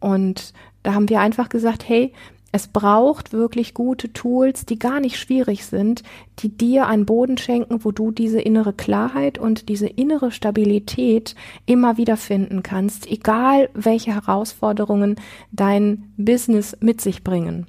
Und 0.00 0.52
da 0.82 0.94
haben 0.94 1.08
wir 1.08 1.20
einfach 1.20 1.48
gesagt, 1.48 1.88
hey, 1.88 2.12
es 2.56 2.68
braucht 2.68 3.34
wirklich 3.34 3.74
gute 3.74 4.14
Tools, 4.14 4.64
die 4.64 4.78
gar 4.78 4.98
nicht 4.98 5.18
schwierig 5.18 5.66
sind, 5.66 6.02
die 6.38 6.48
dir 6.48 6.86
einen 6.86 7.04
Boden 7.04 7.36
schenken, 7.36 7.84
wo 7.84 7.92
du 7.92 8.10
diese 8.10 8.40
innere 8.40 8.72
Klarheit 8.72 9.36
und 9.38 9.68
diese 9.68 9.86
innere 9.86 10.32
Stabilität 10.32 11.34
immer 11.66 11.98
wieder 11.98 12.16
finden 12.16 12.62
kannst, 12.62 13.10
egal 13.10 13.68
welche 13.74 14.14
Herausforderungen 14.14 15.16
dein 15.52 16.14
Business 16.16 16.74
mit 16.80 17.02
sich 17.02 17.22
bringen. 17.22 17.66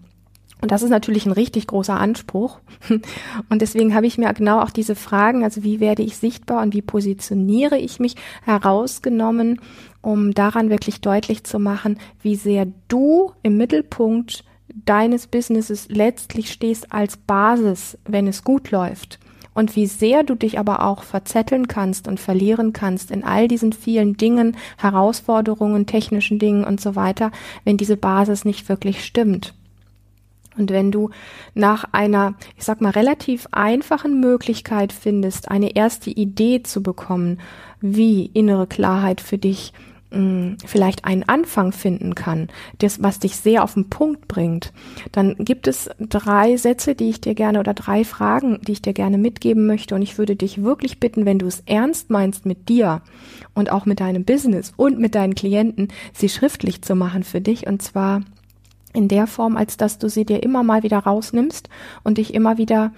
Und 0.62 0.72
das 0.72 0.84
ist 0.84 0.90
natürlich 0.90 1.26
ein 1.26 1.34
richtig 1.34 1.68
großer 1.68 2.00
Anspruch. 2.00 2.60
Und 3.50 3.62
deswegen 3.62 3.94
habe 3.94 4.08
ich 4.08 4.18
mir 4.18 4.34
genau 4.34 4.62
auch 4.62 4.72
diese 4.72 4.96
Fragen, 4.96 5.44
also 5.44 5.64
wie 5.64 5.80
werde 5.80 6.02
ich 6.02 6.18
sichtbar 6.18 6.64
und 6.64 6.74
wie 6.74 6.82
positioniere 6.82 7.78
ich 7.78 8.00
mich, 8.00 8.16
herausgenommen, 8.44 9.62
um 10.02 10.34
daran 10.34 10.72
wirklich 10.72 11.00
deutlich 11.02 11.44
zu 11.44 11.60
machen, 11.60 12.00
wie 12.24 12.36
sehr 12.36 12.66
du 12.88 13.34
im 13.44 13.58
Mittelpunkt 13.58 14.46
deines 14.86 15.28
Businesses 15.28 15.88
letztlich 15.90 16.52
stehst 16.52 16.92
als 16.92 17.18
Basis, 17.18 17.98
wenn 18.06 18.28
es 18.28 18.44
gut 18.44 18.72
läuft. 18.72 19.20
Und 19.54 19.76
wie 19.76 19.88
sehr 19.88 20.24
du 20.24 20.36
dich 20.36 20.60
aber 20.60 20.84
auch 20.84 21.02
verzetteln 21.02 21.68
kannst 21.68 22.08
und 22.08 22.20
verlieren 22.20 22.74
kannst 22.74 23.10
in 23.10 23.24
all 23.24 23.48
diesen 23.48 23.74
vielen 23.74 24.16
Dingen, 24.16 24.56
Herausforderungen, 24.78 25.88
technischen 25.88 26.38
Dingen 26.38 26.64
und 26.64 26.80
so 26.80 26.96
weiter, 26.96 27.32
wenn 27.64 27.78
diese 27.78 27.98
Basis 27.98 28.46
nicht 28.46 28.70
wirklich 28.70 29.04
stimmt. 29.04 29.56
Und 30.58 30.72
wenn 30.72 30.92
du 30.92 31.10
nach 31.54 31.86
einer, 31.92 32.36
ich 32.56 32.66
sag 32.66 32.82
mal, 32.82 32.92
relativ 32.92 33.48
einfachen 33.52 34.20
Möglichkeit 34.20 34.94
findest, 34.94 35.50
eine 35.50 35.76
erste 35.76 36.10
Idee 36.10 36.64
zu 36.64 36.84
bekommen, 36.84 37.40
wie 37.80 38.26
innere 38.28 38.68
Klarheit 38.68 39.22
für 39.22 39.38
dich 39.38 39.74
vielleicht 40.66 41.04
einen 41.04 41.24
Anfang 41.24 41.74
finden 41.74 42.16
kann, 42.16 42.48
das, 42.80 43.04
was 43.04 43.20
dich 43.20 43.36
sehr 43.36 43.64
auf 43.64 43.74
den 43.74 43.90
Punkt 43.90 44.28
bringt, 44.28 44.72
dann 45.12 45.36
gibt 45.38 45.68
es 45.68 45.90
drei 46.00 46.56
Sätze, 46.56 46.96
die 46.96 47.10
ich 47.10 47.20
dir 47.20 47.36
gerne 47.36 47.60
oder 47.60 47.74
drei 47.74 48.06
Fragen, 48.06 48.62
die 48.62 48.72
ich 48.72 48.82
dir 48.82 48.94
gerne 48.94 49.18
mitgeben 49.18 49.68
möchte. 49.68 49.96
Und 49.96 50.02
ich 50.02 50.18
würde 50.18 50.38
dich 50.38 50.64
wirklich 50.64 51.00
bitten, 51.00 51.26
wenn 51.26 51.40
du 51.40 51.48
es 51.48 51.62
ernst 51.66 52.10
meinst 52.10 52.46
mit 52.46 52.70
dir 52.70 53.02
und 53.54 53.70
auch 53.70 53.86
mit 53.86 54.00
deinem 54.00 54.24
Business 54.24 54.74
und 54.78 54.98
mit 54.98 55.14
deinen 55.14 55.36
Klienten, 55.36 55.90
sie 56.14 56.30
schriftlich 56.30 56.82
zu 56.82 56.96
machen 56.96 57.24
für 57.24 57.42
dich. 57.42 57.68
Und 57.68 57.82
zwar 57.82 58.22
in 58.94 59.10
der 59.10 59.28
Form, 59.28 59.58
als 59.58 59.76
dass 59.76 60.00
du 60.00 60.10
sie 60.10 60.26
dir 60.26 60.42
immer 60.42 60.64
mal 60.64 60.84
wieder 60.84 61.00
rausnimmst 61.00 61.68
und 62.04 62.18
dich 62.18 62.34
immer 62.34 62.58
wieder 62.58 62.94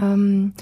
ähm, 0.00 0.54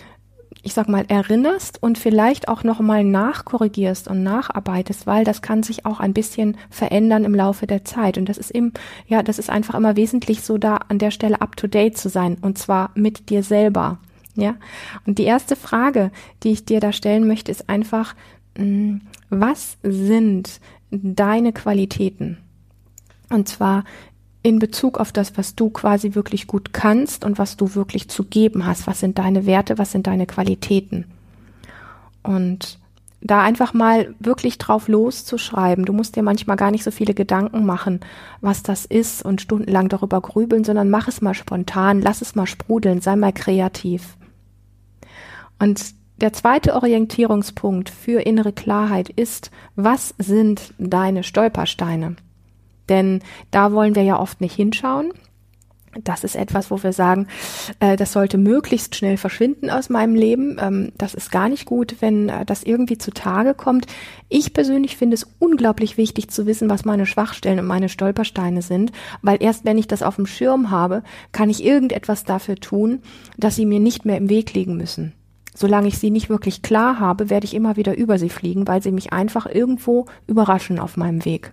ich 0.67 0.75
sag 0.75 0.89
mal, 0.89 1.05
erinnerst 1.07 1.81
und 1.81 1.97
vielleicht 1.97 2.49
auch 2.49 2.65
nochmal 2.65 3.05
nachkorrigierst 3.05 4.09
und 4.09 4.25
nacharbeitest, 4.25 5.07
weil 5.07 5.23
das 5.23 5.41
kann 5.41 5.63
sich 5.63 5.87
auch 5.87 6.01
ein 6.01 6.13
bisschen 6.13 6.57
verändern 6.71 7.25
im 7.25 7.37
Laufe 7.37 7.69
der 7.69 7.85
Zeit. 7.85 8.19
Und 8.19 8.29
das 8.29 8.37
ist 8.37 8.51
eben, 8.51 8.73
ja, 9.07 9.23
das 9.23 9.39
ist 9.39 9.49
einfach 9.49 9.77
immer 9.77 9.95
wesentlich 9.95 10.43
so 10.43 10.59
da 10.59 10.79
an 10.89 10.99
der 10.99 11.13
Stelle 11.13 11.41
up 11.41 11.57
to 11.57 11.69
date 11.69 11.97
zu 11.97 12.09
sein 12.09 12.37
und 12.41 12.59
zwar 12.59 12.91
mit 12.97 13.31
dir 13.31 13.45
selber. 13.45 13.99
Ja. 14.35 14.57
Und 15.07 15.19
die 15.19 15.25
erste 15.25 15.55
Frage, 15.55 16.11
die 16.43 16.51
ich 16.51 16.65
dir 16.65 16.81
da 16.81 16.93
stellen 16.93 17.29
möchte, 17.29 17.53
ist 17.53 17.69
einfach, 17.69 18.17
hm, 18.59 19.03
was 19.31 19.79
sind 19.85 20.61
deine 20.91 21.53
Qualitäten? 21.53 22.39
Und 23.31 23.47
zwar 23.49 23.85
in 24.47 24.61
Bezug 24.61 25.01
auf 25.01 25.11
das, 25.11 25.37
was 25.37 25.57
du 25.57 25.71
quasi 25.71 26.15
wirklich 26.15 26.47
gut 26.47 26.73
kannst 26.73 27.25
und 27.25 27.37
was 27.37 27.57
du 27.57 27.75
wirklich 27.75 28.09
zu 28.09 28.23
geben 28.23 28.65
hast. 28.65 28.87
Was 28.87 29.01
sind 29.01 29.19
deine 29.19 29.45
Werte, 29.45 29.77
was 29.77 29.91
sind 29.91 30.07
deine 30.07 30.25
Qualitäten? 30.25 31.05
Und 32.23 32.79
da 33.21 33.43
einfach 33.43 33.75
mal 33.75 34.15
wirklich 34.21 34.59
drauf 34.59 34.87
loszuschreiben. 34.87 35.85
Du 35.85 35.93
musst 35.93 36.15
dir 36.15 36.23
manchmal 36.23 36.57
gar 36.57 36.71
nicht 36.71 36.85
so 36.85 36.93
viele 36.93 37.13
Gedanken 37.13 37.67
machen, 37.67 37.99
was 38.41 38.63
das 38.63 38.85
ist 38.85 39.25
und 39.25 39.41
stundenlang 39.41 39.89
darüber 39.89 40.21
grübeln, 40.21 40.63
sondern 40.63 40.91
mach 40.91 41.09
es 41.09 41.21
mal 41.21 41.35
spontan, 41.35 42.01
lass 42.01 42.23
es 42.23 42.37
mal 42.37 42.47
sprudeln, 42.47 43.01
sei 43.01 43.17
mal 43.17 43.33
kreativ. 43.33 44.17
Und 45.59 45.83
der 46.21 46.33
zweite 46.35 46.75
Orientierungspunkt 46.75 47.91
für 47.91 48.21
innere 48.21 48.53
Klarheit 48.53 49.09
ist, 49.09 49.51
was 49.75 50.15
sind 50.19 50.73
deine 50.79 51.25
Stolpersteine? 51.25 52.15
Denn 52.89 53.21
da 53.51 53.73
wollen 53.73 53.95
wir 53.95 54.03
ja 54.03 54.19
oft 54.19 54.41
nicht 54.41 54.55
hinschauen. 54.55 55.13
Das 56.05 56.25
ist 56.25 56.37
etwas, 56.37 56.71
wo 56.71 56.83
wir 56.83 56.93
sagen, 56.93 57.27
äh, 57.81 57.97
das 57.97 58.13
sollte 58.13 58.39
möglichst 58.39 58.95
schnell 58.95 59.17
verschwinden 59.17 59.71
aus 59.71 59.89
meinem 59.89 60.15
Leben. 60.15 60.59
Ähm, 60.61 60.93
das 60.99 61.15
ist 61.15 61.31
gar 61.31 61.49
nicht 61.49 61.65
gut, 61.65 61.97
wenn 62.01 62.29
äh, 62.29 62.45
das 62.45 62.63
irgendwie 62.63 62.99
zutage 62.99 63.55
kommt. 63.55 63.87
Ich 64.29 64.53
persönlich 64.53 64.97
finde 64.97 65.15
es 65.15 65.27
unglaublich 65.39 65.97
wichtig 65.97 66.29
zu 66.29 66.47
wissen, 66.47 66.69
was 66.69 66.85
meine 66.85 67.07
Schwachstellen 67.07 67.61
und 67.61 67.67
meine 67.67 67.89
Stolpersteine 67.89 68.63
sind, 68.63 68.93
weil 69.23 69.43
erst 69.43 69.65
wenn 69.65 69.79
ich 69.79 69.87
das 69.87 70.03
auf 70.03 70.17
dem 70.17 70.27
Schirm 70.27 70.71
habe, 70.71 71.03
kann 71.33 71.51
ich 71.51 71.65
irgendetwas 71.65 72.25
dafür 72.25 72.57
tun, 72.57 73.01
dass 73.37 73.57
sie 73.57 73.67
mir 73.67 73.81
nicht 73.81 74.05
mehr 74.05 74.19
im 74.19 74.29
Weg 74.29 74.53
liegen 74.55 74.77
müssen. 74.77 75.13
Solange 75.55 75.89
ich 75.89 75.99
sie 75.99 76.11
nicht 76.11 76.29
wirklich 76.29 76.61
klar 76.61 77.01
habe, 77.01 77.31
werde 77.31 77.47
ich 77.47 77.55
immer 77.55 77.77
wieder 77.77 77.97
über 77.97 78.19
sie 78.19 78.29
fliegen, 78.29 78.69
weil 78.69 78.83
sie 78.83 78.93
mich 78.93 79.15
einfach 79.15 79.47
irgendwo 79.47 80.05
überraschen 80.27 80.79
auf 80.79 80.99
meinem 80.99 81.25
Weg. 81.25 81.53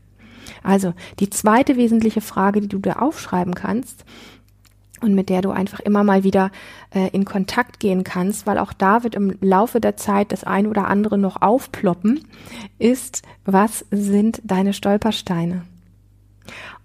Also 0.64 0.94
die 1.20 1.30
zweite 1.30 1.76
wesentliche 1.76 2.22
Frage, 2.22 2.62
die 2.62 2.68
du 2.68 2.80
da 2.80 2.94
aufschreiben 2.94 3.54
kannst, 3.54 4.06
und 5.04 5.14
mit 5.14 5.30
der 5.30 5.42
du 5.42 5.52
einfach 5.52 5.82
immer 5.82 6.04
mal 6.04 6.24
wieder 6.24 6.50
äh, 6.96 7.10
in 7.10 7.26
Kontakt 7.26 7.80
gehen 7.80 8.04
kannst, 8.04 8.48
weil 8.48 8.58
auch 8.58 8.74
da 8.74 9.04
wird 9.04 9.16
im 9.16 9.36
Laufe 9.42 9.82
der 9.82 9.98
Zeit 9.98 10.32
das 10.32 10.46
ein 10.46 10.66
oder 10.66 10.88
andere 10.88 11.18
noch 11.18 11.42
aufploppen, 11.42 12.26
ist, 12.80 13.22
was 13.46 13.86
sind 13.92 14.42
deine 14.46 14.74
Stolpersteine? 14.74 15.64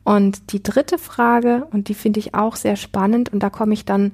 Und 0.05 0.53
die 0.53 0.63
dritte 0.63 0.99
Frage, 0.99 1.67
und 1.71 1.89
die 1.89 1.95
finde 1.95 2.19
ich 2.19 2.35
auch 2.35 2.57
sehr 2.57 2.77
spannend, 2.77 3.33
und 3.33 3.43
da 3.43 3.51
komme 3.51 3.75
ich 3.75 3.85
dann 3.85 4.13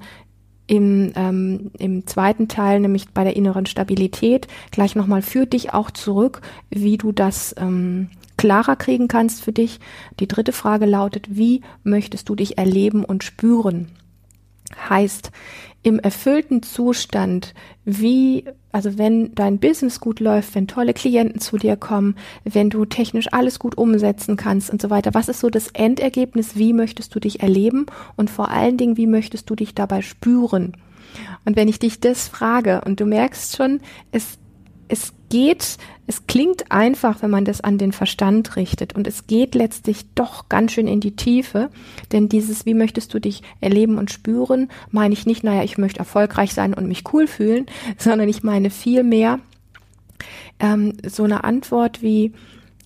im, 0.67 1.11
ähm, 1.15 1.71
im 1.77 2.07
zweiten 2.07 2.47
Teil, 2.47 2.79
nämlich 2.79 3.09
bei 3.09 3.23
der 3.23 3.35
inneren 3.35 3.65
Stabilität, 3.65 4.47
gleich 4.71 4.95
nochmal 4.95 5.21
für 5.21 5.45
dich 5.45 5.73
auch 5.73 5.91
zurück, 5.91 6.41
wie 6.69 6.97
du 6.97 7.11
das 7.11 7.55
ähm, 7.57 8.09
klarer 8.37 8.75
kriegen 8.75 9.07
kannst 9.07 9.43
für 9.43 9.51
dich. 9.51 9.79
Die 10.19 10.27
dritte 10.27 10.51
Frage 10.51 10.85
lautet, 10.85 11.27
wie 11.35 11.61
möchtest 11.83 12.29
du 12.29 12.35
dich 12.35 12.57
erleben 12.57 13.03
und 13.03 13.23
spüren? 13.23 13.87
Heißt, 14.89 15.31
im 15.83 15.99
erfüllten 15.99 16.63
Zustand, 16.63 17.53
wie, 17.85 18.45
also 18.71 18.97
wenn 18.97 19.35
dein 19.35 19.59
Business 19.59 19.99
gut 19.99 20.19
läuft, 20.19 20.55
wenn 20.55 20.67
tolle 20.67 20.95
Klienten 20.95 21.39
zu 21.39 21.57
dir 21.57 21.75
kommen, 21.75 22.15
wenn 22.43 22.71
du 22.71 22.85
technisch 22.85 23.31
alles 23.31 23.59
gut 23.59 23.77
umsetzen 23.77 24.35
kannst 24.35 24.71
und 24.71 24.81
so 24.81 24.89
weiter, 24.89 25.13
was 25.13 25.29
ist 25.29 25.41
so 25.41 25.51
das 25.51 25.67
Endergebnis? 25.73 26.55
Wie 26.55 26.73
möchtest 26.73 27.13
du 27.13 27.19
dich 27.19 27.41
erleben? 27.41 27.85
Und 28.15 28.31
vor 28.31 28.49
allen 28.49 28.77
Dingen, 28.77 28.97
wie 28.97 29.05
möchtest 29.05 29.47
du 29.49 29.55
dich 29.55 29.75
dabei 29.75 30.01
spüren? 30.01 30.75
Und 31.45 31.55
wenn 31.55 31.67
ich 31.67 31.77
dich 31.77 31.99
das 31.99 32.27
frage 32.27 32.81
und 32.83 32.99
du 32.99 33.05
merkst 33.05 33.55
schon, 33.55 33.79
es 34.11 34.39
es 34.87 35.13
geht, 35.29 35.77
es 36.07 36.27
klingt 36.27 36.71
einfach, 36.71 37.21
wenn 37.21 37.31
man 37.31 37.45
das 37.45 37.61
an 37.61 37.77
den 37.77 37.91
Verstand 37.91 38.55
richtet. 38.55 38.93
Und 38.93 39.07
es 39.07 39.27
geht 39.27 39.55
letztlich 39.55 40.05
doch 40.13 40.49
ganz 40.49 40.71
schön 40.71 40.87
in 40.87 40.99
die 40.99 41.15
Tiefe, 41.15 41.69
denn 42.11 42.29
dieses, 42.29 42.65
wie 42.65 42.73
möchtest 42.73 43.13
du 43.13 43.19
dich 43.19 43.41
erleben 43.61 43.97
und 43.97 44.11
spüren, 44.11 44.69
meine 44.91 45.13
ich 45.13 45.25
nicht, 45.25 45.43
naja, 45.43 45.63
ich 45.63 45.77
möchte 45.77 45.99
erfolgreich 45.99 46.53
sein 46.53 46.73
und 46.73 46.87
mich 46.87 47.03
cool 47.13 47.27
fühlen, 47.27 47.65
sondern 47.97 48.29
ich 48.29 48.43
meine 48.43 48.69
viel 48.69 49.03
mehr 49.03 49.39
ähm, 50.59 50.93
so 51.05 51.23
eine 51.23 51.43
Antwort 51.43 52.01
wie, 52.01 52.33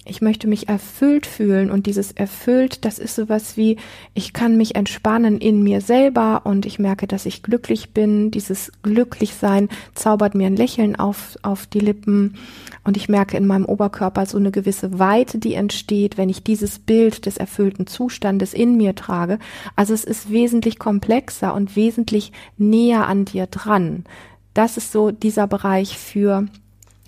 ich 0.10 0.22
möchte 0.22 0.48
mich 0.48 0.68
erfüllt 0.68 1.26
fühlen 1.26 1.70
und 1.70 1.86
dieses 1.86 2.12
erfüllt, 2.12 2.84
das 2.86 3.00
ist 3.00 3.16
sowas 3.16 3.58
wie, 3.58 3.78
ich 4.14 4.34
kann 4.34 4.58
mich 4.58 4.76
entspannen 4.76 5.38
in 5.38 5.64
mir 5.64 5.82
selber 5.82 6.42
und 6.46 6.66
ich 6.66 6.80
merke, 6.80 7.08
dass 7.08 7.26
ich 7.26 7.44
glücklich 7.44 7.94
bin. 7.94 8.32
Dieses 8.32 8.72
Glücklichsein 8.82 9.70
zaubert 9.94 10.36
mir 10.36 10.48
ein 10.48 10.56
Lächeln 10.56 10.96
auf, 10.96 11.38
auf 11.44 11.68
die 11.68 11.80
Lippen 11.80 12.36
und 12.84 12.98
ich 12.98 13.10
merke 13.10 13.38
in 13.38 13.46
meinem 13.46 13.66
Oberkörper 13.66 14.26
so 14.26 14.38
eine 14.38 14.52
gewisse 14.52 14.98
Weite, 14.98 15.38
die 15.38 15.54
entsteht, 15.54 16.18
wenn 16.18 16.30
ich 16.30 16.44
dieses 16.44 16.80
Bild 16.80 17.26
des 17.26 17.38
erfüllten 17.38 17.88
Zustandes 17.88 18.54
in 18.54 18.78
mir 18.78 18.96
trage. 18.96 19.40
Also 19.76 19.94
es 19.94 20.04
ist 20.04 20.32
wesentlich 20.32 20.80
komplexer 20.80 21.54
und 21.54 21.76
wesentlich 21.76 22.32
näher 22.58 23.08
an 23.08 23.26
dir 23.26 23.46
dran. 23.46 24.06
Das 24.54 24.78
ist 24.78 24.92
so 24.92 25.12
dieser 25.12 25.48
Bereich 25.48 25.98
für 25.98 26.48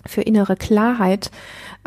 für 0.06 0.22
innere 0.22 0.56
Klarheit, 0.56 1.30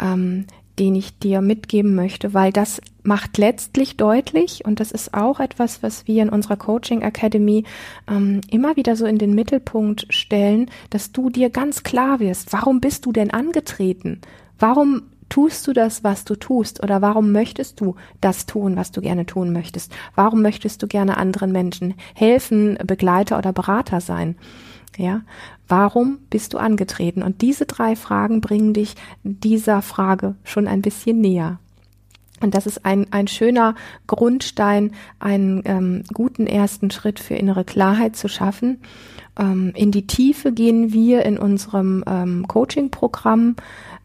ähm, 0.01 0.45
den 0.79 0.95
ich 0.95 1.17
dir 1.19 1.41
mitgeben 1.41 1.95
möchte, 1.95 2.33
weil 2.33 2.51
das 2.51 2.81
macht 3.03 3.37
letztlich 3.37 3.97
deutlich, 3.97 4.65
und 4.65 4.79
das 4.79 4.91
ist 4.91 5.13
auch 5.13 5.39
etwas, 5.39 5.83
was 5.83 6.07
wir 6.07 6.23
in 6.23 6.29
unserer 6.29 6.57
Coaching 6.57 7.01
Academy 7.01 7.63
ähm, 8.09 8.41
immer 8.49 8.75
wieder 8.75 8.95
so 8.95 9.05
in 9.05 9.17
den 9.17 9.35
Mittelpunkt 9.35 10.07
stellen, 10.09 10.69
dass 10.89 11.11
du 11.11 11.29
dir 11.29 11.49
ganz 11.49 11.83
klar 11.83 12.19
wirst, 12.19 12.51
warum 12.51 12.81
bist 12.81 13.05
du 13.05 13.11
denn 13.11 13.31
angetreten? 13.31 14.21
Warum 14.59 15.03
tust 15.29 15.67
du 15.67 15.73
das, 15.73 16.03
was 16.03 16.25
du 16.25 16.35
tust? 16.35 16.83
Oder 16.83 17.01
warum 17.01 17.31
möchtest 17.31 17.81
du 17.81 17.95
das 18.21 18.45
tun, 18.45 18.75
was 18.75 18.91
du 18.91 19.01
gerne 19.01 19.25
tun 19.25 19.53
möchtest? 19.53 19.91
Warum 20.15 20.41
möchtest 20.41 20.81
du 20.81 20.87
gerne 20.87 21.17
anderen 21.17 21.51
Menschen 21.51 21.95
helfen, 22.13 22.77
Begleiter 22.85 23.37
oder 23.37 23.53
Berater 23.53 24.01
sein? 24.01 24.35
Ja, 24.97 25.21
warum 25.67 26.19
bist 26.29 26.53
du 26.53 26.57
angetreten? 26.57 27.21
Und 27.21 27.41
diese 27.41 27.65
drei 27.65 27.95
Fragen 27.95 28.41
bringen 28.41 28.73
dich 28.73 28.95
dieser 29.23 29.81
Frage 29.81 30.35
schon 30.43 30.67
ein 30.67 30.81
bisschen 30.81 31.19
näher. 31.19 31.59
Und 32.41 32.53
das 32.53 32.67
ist 32.67 32.85
ein, 32.85 33.07
ein 33.11 33.27
schöner 33.27 33.75
Grundstein, 34.07 34.91
einen 35.19 35.61
ähm, 35.65 36.03
guten 36.13 36.47
ersten 36.47 36.91
Schritt 36.91 37.19
für 37.19 37.35
innere 37.35 37.63
Klarheit 37.63 38.15
zu 38.15 38.27
schaffen. 38.27 38.81
Ähm, 39.39 39.71
in 39.73 39.91
die 39.91 40.05
Tiefe 40.05 40.51
gehen 40.51 40.91
wir 40.91 41.23
in 41.23 41.37
unserem 41.37 42.03
ähm, 42.07 42.47
Coaching-Programm 42.47 43.55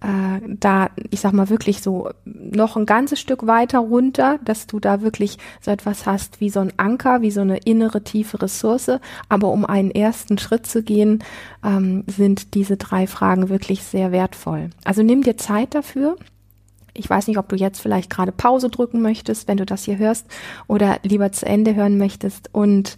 äh, 0.01 0.41
da, 0.47 0.91
ich 1.11 1.21
sag 1.21 1.33
mal 1.33 1.49
wirklich 1.51 1.83
so 1.83 2.11
noch 2.25 2.77
ein 2.77 2.87
ganzes 2.87 3.21
Stück 3.21 3.47
weiter 3.47 3.79
runter, 3.81 4.39
dass 4.45 4.67
du 4.67 4.81
da 4.81 5.03
wirklich 5.03 5.39
so 5.61 5.71
etwas 5.71 6.07
hast 6.07 6.41
wie 6.41 6.51
so 6.51 6.61
ein 6.61 6.73
Anker, 6.77 7.23
wie 7.23 7.31
so 7.31 7.41
eine 7.41 7.59
innere 7.59 8.03
tiefe 8.03 8.41
Ressource. 8.43 8.91
Aber 9.29 9.49
um 9.51 9.65
einen 9.65 9.91
ersten 9.91 10.39
Schritt 10.39 10.67
zu 10.67 10.83
gehen, 10.83 11.23
ähm, 11.65 12.05
sind 12.07 12.55
diese 12.55 12.77
drei 12.77 13.07
Fragen 13.07 13.49
wirklich 13.49 13.83
sehr 13.83 14.13
wertvoll. 14.13 14.71
Also 14.85 15.03
nimm 15.03 15.23
dir 15.23 15.37
Zeit 15.37 15.75
dafür. 15.75 16.17
Ich 16.95 17.09
weiß 17.09 17.27
nicht, 17.29 17.39
ob 17.39 17.49
du 17.49 17.57
jetzt 17.57 17.81
vielleicht 17.81 18.11
gerade 18.11 18.33
Pause 18.33 18.69
drücken 18.69 19.03
möchtest, 19.03 19.49
wenn 19.49 19.57
du 19.57 19.67
das 19.67 19.85
hier 19.85 19.99
hörst, 19.99 20.27
oder 20.67 20.99
lieber 21.03 21.33
zu 21.33 21.47
Ende 21.47 21.75
hören 21.75 21.99
möchtest 21.99 22.51
und 22.53 22.97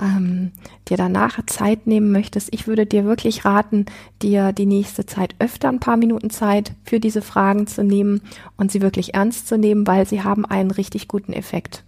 ähm, 0.00 0.52
dir 0.88 0.96
danach 0.96 1.44
Zeit 1.46 1.86
nehmen 1.86 2.12
möchtest. 2.12 2.52
Ich 2.52 2.66
würde 2.66 2.86
dir 2.86 3.04
wirklich 3.04 3.44
raten, 3.44 3.86
dir 4.22 4.52
die 4.52 4.66
nächste 4.66 5.06
Zeit 5.06 5.34
öfter 5.38 5.68
ein 5.68 5.80
paar 5.80 5.96
Minuten 5.96 6.30
Zeit 6.30 6.72
für 6.84 7.00
diese 7.00 7.22
Fragen 7.22 7.66
zu 7.66 7.84
nehmen 7.84 8.22
und 8.56 8.72
sie 8.72 8.82
wirklich 8.82 9.14
ernst 9.14 9.48
zu 9.48 9.58
nehmen, 9.58 9.86
weil 9.86 10.06
sie 10.06 10.22
haben 10.22 10.44
einen 10.44 10.70
richtig 10.70 11.08
guten 11.08 11.32
Effekt. 11.32 11.84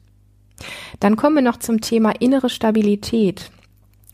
Dann 1.00 1.16
kommen 1.16 1.36
wir 1.36 1.42
noch 1.42 1.58
zum 1.58 1.80
Thema 1.80 2.12
innere 2.18 2.48
Stabilität. 2.48 3.50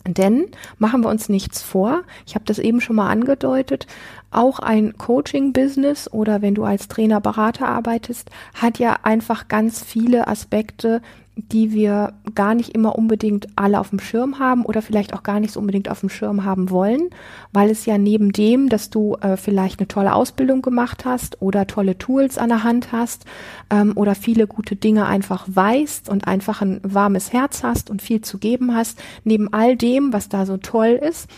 Denn 0.06 0.46
machen 0.78 1.02
wir 1.02 1.08
uns 1.10 1.28
nichts 1.28 1.62
vor, 1.62 2.02
ich 2.26 2.34
habe 2.34 2.44
das 2.44 2.58
eben 2.58 2.80
schon 2.80 2.96
mal 2.96 3.08
angedeutet, 3.08 3.86
auch 4.32 4.58
ein 4.58 4.96
Coaching-Business 4.98 6.12
oder 6.12 6.42
wenn 6.42 6.54
du 6.54 6.64
als 6.64 6.88
Trainer, 6.88 7.20
Berater 7.20 7.68
arbeitest, 7.68 8.30
hat 8.54 8.78
ja 8.78 8.96
einfach 9.02 9.48
ganz 9.48 9.82
viele 9.82 10.26
Aspekte, 10.26 11.02
die 11.34 11.72
wir 11.72 12.12
gar 12.34 12.54
nicht 12.54 12.70
immer 12.70 12.96
unbedingt 12.96 13.46
alle 13.56 13.80
auf 13.80 13.88
dem 13.88 14.00
Schirm 14.00 14.38
haben 14.38 14.64
oder 14.66 14.82
vielleicht 14.82 15.14
auch 15.14 15.22
gar 15.22 15.40
nicht 15.40 15.52
so 15.52 15.60
unbedingt 15.60 15.88
auf 15.88 16.00
dem 16.00 16.10
Schirm 16.10 16.44
haben 16.44 16.68
wollen, 16.68 17.08
weil 17.52 17.70
es 17.70 17.86
ja 17.86 17.96
neben 17.96 18.32
dem, 18.32 18.68
dass 18.68 18.90
du 18.90 19.16
äh, 19.20 19.38
vielleicht 19.38 19.80
eine 19.80 19.88
tolle 19.88 20.14
Ausbildung 20.14 20.60
gemacht 20.60 21.06
hast 21.06 21.40
oder 21.40 21.66
tolle 21.66 21.96
Tools 21.96 22.36
an 22.36 22.50
der 22.50 22.64
Hand 22.64 22.92
hast 22.92 23.24
ähm, 23.70 23.92
oder 23.96 24.14
viele 24.14 24.46
gute 24.46 24.76
Dinge 24.76 25.06
einfach 25.06 25.46
weißt 25.48 26.10
und 26.10 26.26
einfach 26.26 26.60
ein 26.60 26.80
warmes 26.82 27.32
Herz 27.32 27.62
hast 27.62 27.88
und 27.88 28.02
viel 28.02 28.20
zu 28.20 28.36
geben 28.38 28.74
hast, 28.74 29.02
neben 29.24 29.52
all 29.54 29.76
dem, 29.76 30.12
was 30.12 30.28
da 30.28 30.44
so 30.44 30.58
toll 30.58 31.00
ist, 31.02 31.28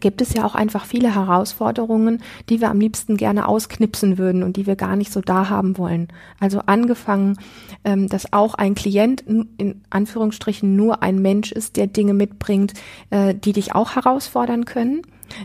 gibt 0.00 0.20
es 0.20 0.34
ja 0.34 0.44
auch 0.44 0.54
einfach 0.54 0.84
viele 0.84 1.14
Herausforderungen, 1.14 2.22
die 2.48 2.60
wir 2.60 2.70
am 2.70 2.80
liebsten 2.80 3.16
gerne 3.16 3.46
ausknipsen 3.48 4.18
würden 4.18 4.42
und 4.42 4.56
die 4.56 4.66
wir 4.66 4.76
gar 4.76 4.96
nicht 4.96 5.12
so 5.12 5.20
da 5.20 5.48
haben 5.48 5.78
wollen. 5.78 6.08
Also 6.40 6.60
angefangen, 6.66 7.38
ähm, 7.84 8.08
dass 8.08 8.32
auch 8.32 8.54
ein 8.54 8.74
Klient 8.74 9.22
in 9.22 9.82
Anführungsstrichen 9.90 10.74
nur 10.74 11.02
ein 11.02 11.20
Mensch 11.20 11.52
ist, 11.52 11.76
der 11.76 11.86
Dinge 11.86 12.14
mitbringt, 12.14 12.74
äh, 13.10 13.34
die 13.34 13.52
dich 13.52 13.74
auch 13.74 13.94
herausfordern 13.94 14.64
können. 14.64 15.02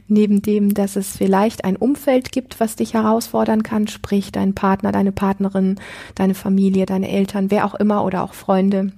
Neben 0.08 0.42
dem, 0.42 0.74
dass 0.74 0.96
es 0.96 1.16
vielleicht 1.16 1.64
ein 1.64 1.76
Umfeld 1.76 2.32
gibt, 2.32 2.60
was 2.60 2.76
dich 2.76 2.94
herausfordern 2.94 3.64
kann, 3.64 3.88
sprich 3.88 4.32
dein 4.32 4.54
Partner, 4.54 4.92
deine 4.92 5.12
Partnerin, 5.12 5.80
deine 6.16 6.36
Familie, 6.36 6.86
deine 6.86 7.10
Eltern, 7.10 7.50
wer 7.50 7.66
auch 7.66 7.76
immer 7.76 8.04
oder 8.04 8.24
auch 8.24 8.34
Freunde, 8.34 8.92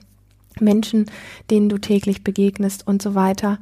Menschen, 0.60 1.06
denen 1.50 1.70
du 1.70 1.78
täglich 1.78 2.24
begegnest 2.24 2.86
und 2.88 3.02
so 3.02 3.16
weiter. 3.16 3.60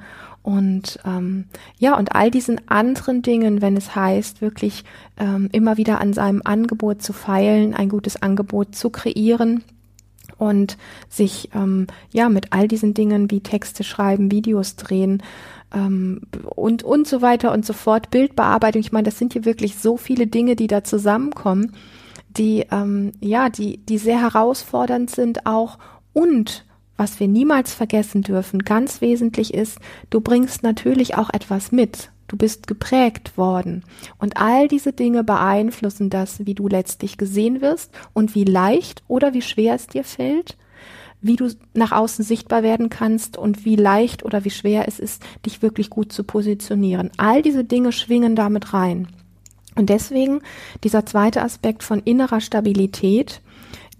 Und 0.50 0.98
ähm, 1.06 1.46
ja, 1.78 1.96
und 1.96 2.16
all 2.16 2.32
diesen 2.32 2.68
anderen 2.70 3.22
Dingen, 3.22 3.62
wenn 3.62 3.78
es 3.78 3.96
heißt, 3.96 4.42
wirklich 4.42 4.84
ähm, 5.20 5.48
immer 5.52 5.78
wieder 5.78 6.02
an 6.02 6.12
seinem 6.12 6.42
Angebot 6.44 7.04
zu 7.04 7.14
feilen, 7.14 7.76
ein 7.76 7.88
gutes 7.88 8.20
Angebot 8.24 8.74
zu 8.74 8.90
kreieren 8.90 9.64
und 10.40 10.80
sich 11.08 11.52
ähm, 11.54 11.86
ja 12.12 12.30
mit 12.30 12.52
all 12.52 12.68
diesen 12.68 12.96
Dingen 12.96 13.30
wie 13.30 13.42
Texte 13.42 13.84
schreiben, 13.84 14.32
Videos 14.32 14.76
drehen 14.76 15.22
ähm, 15.72 16.22
und 16.56 16.82
und 16.82 17.08
so 17.08 17.22
weiter 17.22 17.52
und 17.52 17.64
so 17.64 17.74
fort, 17.74 18.10
Bildbearbeitung. 18.10 18.82
Ich 18.82 18.92
meine, 18.92 19.06
das 19.06 19.20
sind 19.20 19.34
hier 19.34 19.46
wirklich 19.46 19.78
so 19.78 19.98
viele 19.98 20.26
Dinge, 20.26 20.56
die 20.56 20.66
da 20.66 20.84
zusammenkommen, 20.84 21.74
die 22.28 22.66
ähm, 22.72 23.12
ja, 23.20 23.50
die 23.50 23.86
die 23.86 24.00
sehr 24.00 24.20
herausfordernd 24.20 25.12
sind 25.12 25.46
auch 25.46 25.78
und 26.12 26.66
was 27.00 27.20
wir 27.22 27.30
niemals 27.30 27.74
vergessen 27.74 28.22
dürfen, 28.24 28.60
ganz 28.60 29.00
wesentlich 29.00 29.54
ist, 29.54 29.80
du 30.10 30.20
bringst 30.20 30.64
natürlich 30.64 31.16
auch 31.16 31.30
etwas 31.30 31.72
mit. 31.72 32.12
Du 32.28 32.36
bist 32.36 32.68
geprägt 32.68 33.38
worden. 33.38 33.84
Und 34.20 34.38
all 34.38 34.68
diese 34.68 34.92
Dinge 34.94 35.24
beeinflussen 35.24 36.10
das, 36.10 36.46
wie 36.46 36.54
du 36.54 36.68
letztlich 36.68 37.18
gesehen 37.18 37.62
wirst 37.62 37.92
und 38.14 38.36
wie 38.36 38.44
leicht 38.44 39.02
oder 39.08 39.34
wie 39.34 39.42
schwer 39.42 39.76
es 39.76 39.88
dir 39.88 40.04
fällt, 40.04 40.58
wie 41.22 41.38
du 41.38 41.50
nach 41.74 41.94
außen 41.94 42.24
sichtbar 42.24 42.64
werden 42.64 42.90
kannst 42.90 43.38
und 43.38 43.66
wie 43.66 43.78
leicht 43.78 44.24
oder 44.24 44.44
wie 44.44 44.52
schwer 44.52 44.88
es 44.88 45.00
ist, 45.00 45.24
dich 45.46 45.62
wirklich 45.62 45.90
gut 45.90 46.12
zu 46.12 46.24
positionieren. 46.24 47.12
All 47.18 47.42
diese 47.42 47.64
Dinge 47.64 47.94
schwingen 47.94 48.36
damit 48.36 48.74
rein. 48.74 49.08
Und 49.76 49.90
deswegen 49.90 50.42
dieser 50.84 51.06
zweite 51.06 51.42
Aspekt 51.42 51.84
von 51.84 52.00
innerer 52.00 52.42
Stabilität, 52.42 53.42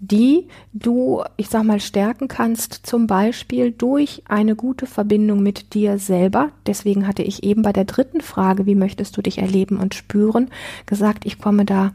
die 0.00 0.48
du, 0.72 1.22
ich 1.36 1.48
sag 1.50 1.64
mal, 1.64 1.78
stärken 1.78 2.26
kannst, 2.26 2.86
zum 2.86 3.06
Beispiel 3.06 3.70
durch 3.70 4.22
eine 4.26 4.56
gute 4.56 4.86
Verbindung 4.86 5.42
mit 5.42 5.74
dir 5.74 5.98
selber. 5.98 6.50
Deswegen 6.66 7.06
hatte 7.06 7.22
ich 7.22 7.44
eben 7.44 7.60
bei 7.60 7.72
der 7.72 7.84
dritten 7.84 8.22
Frage, 8.22 8.64
wie 8.64 8.74
möchtest 8.74 9.16
du 9.16 9.22
dich 9.22 9.38
erleben 9.38 9.76
und 9.76 9.94
spüren, 9.94 10.48
gesagt, 10.86 11.26
ich 11.26 11.38
komme 11.38 11.66
da 11.66 11.92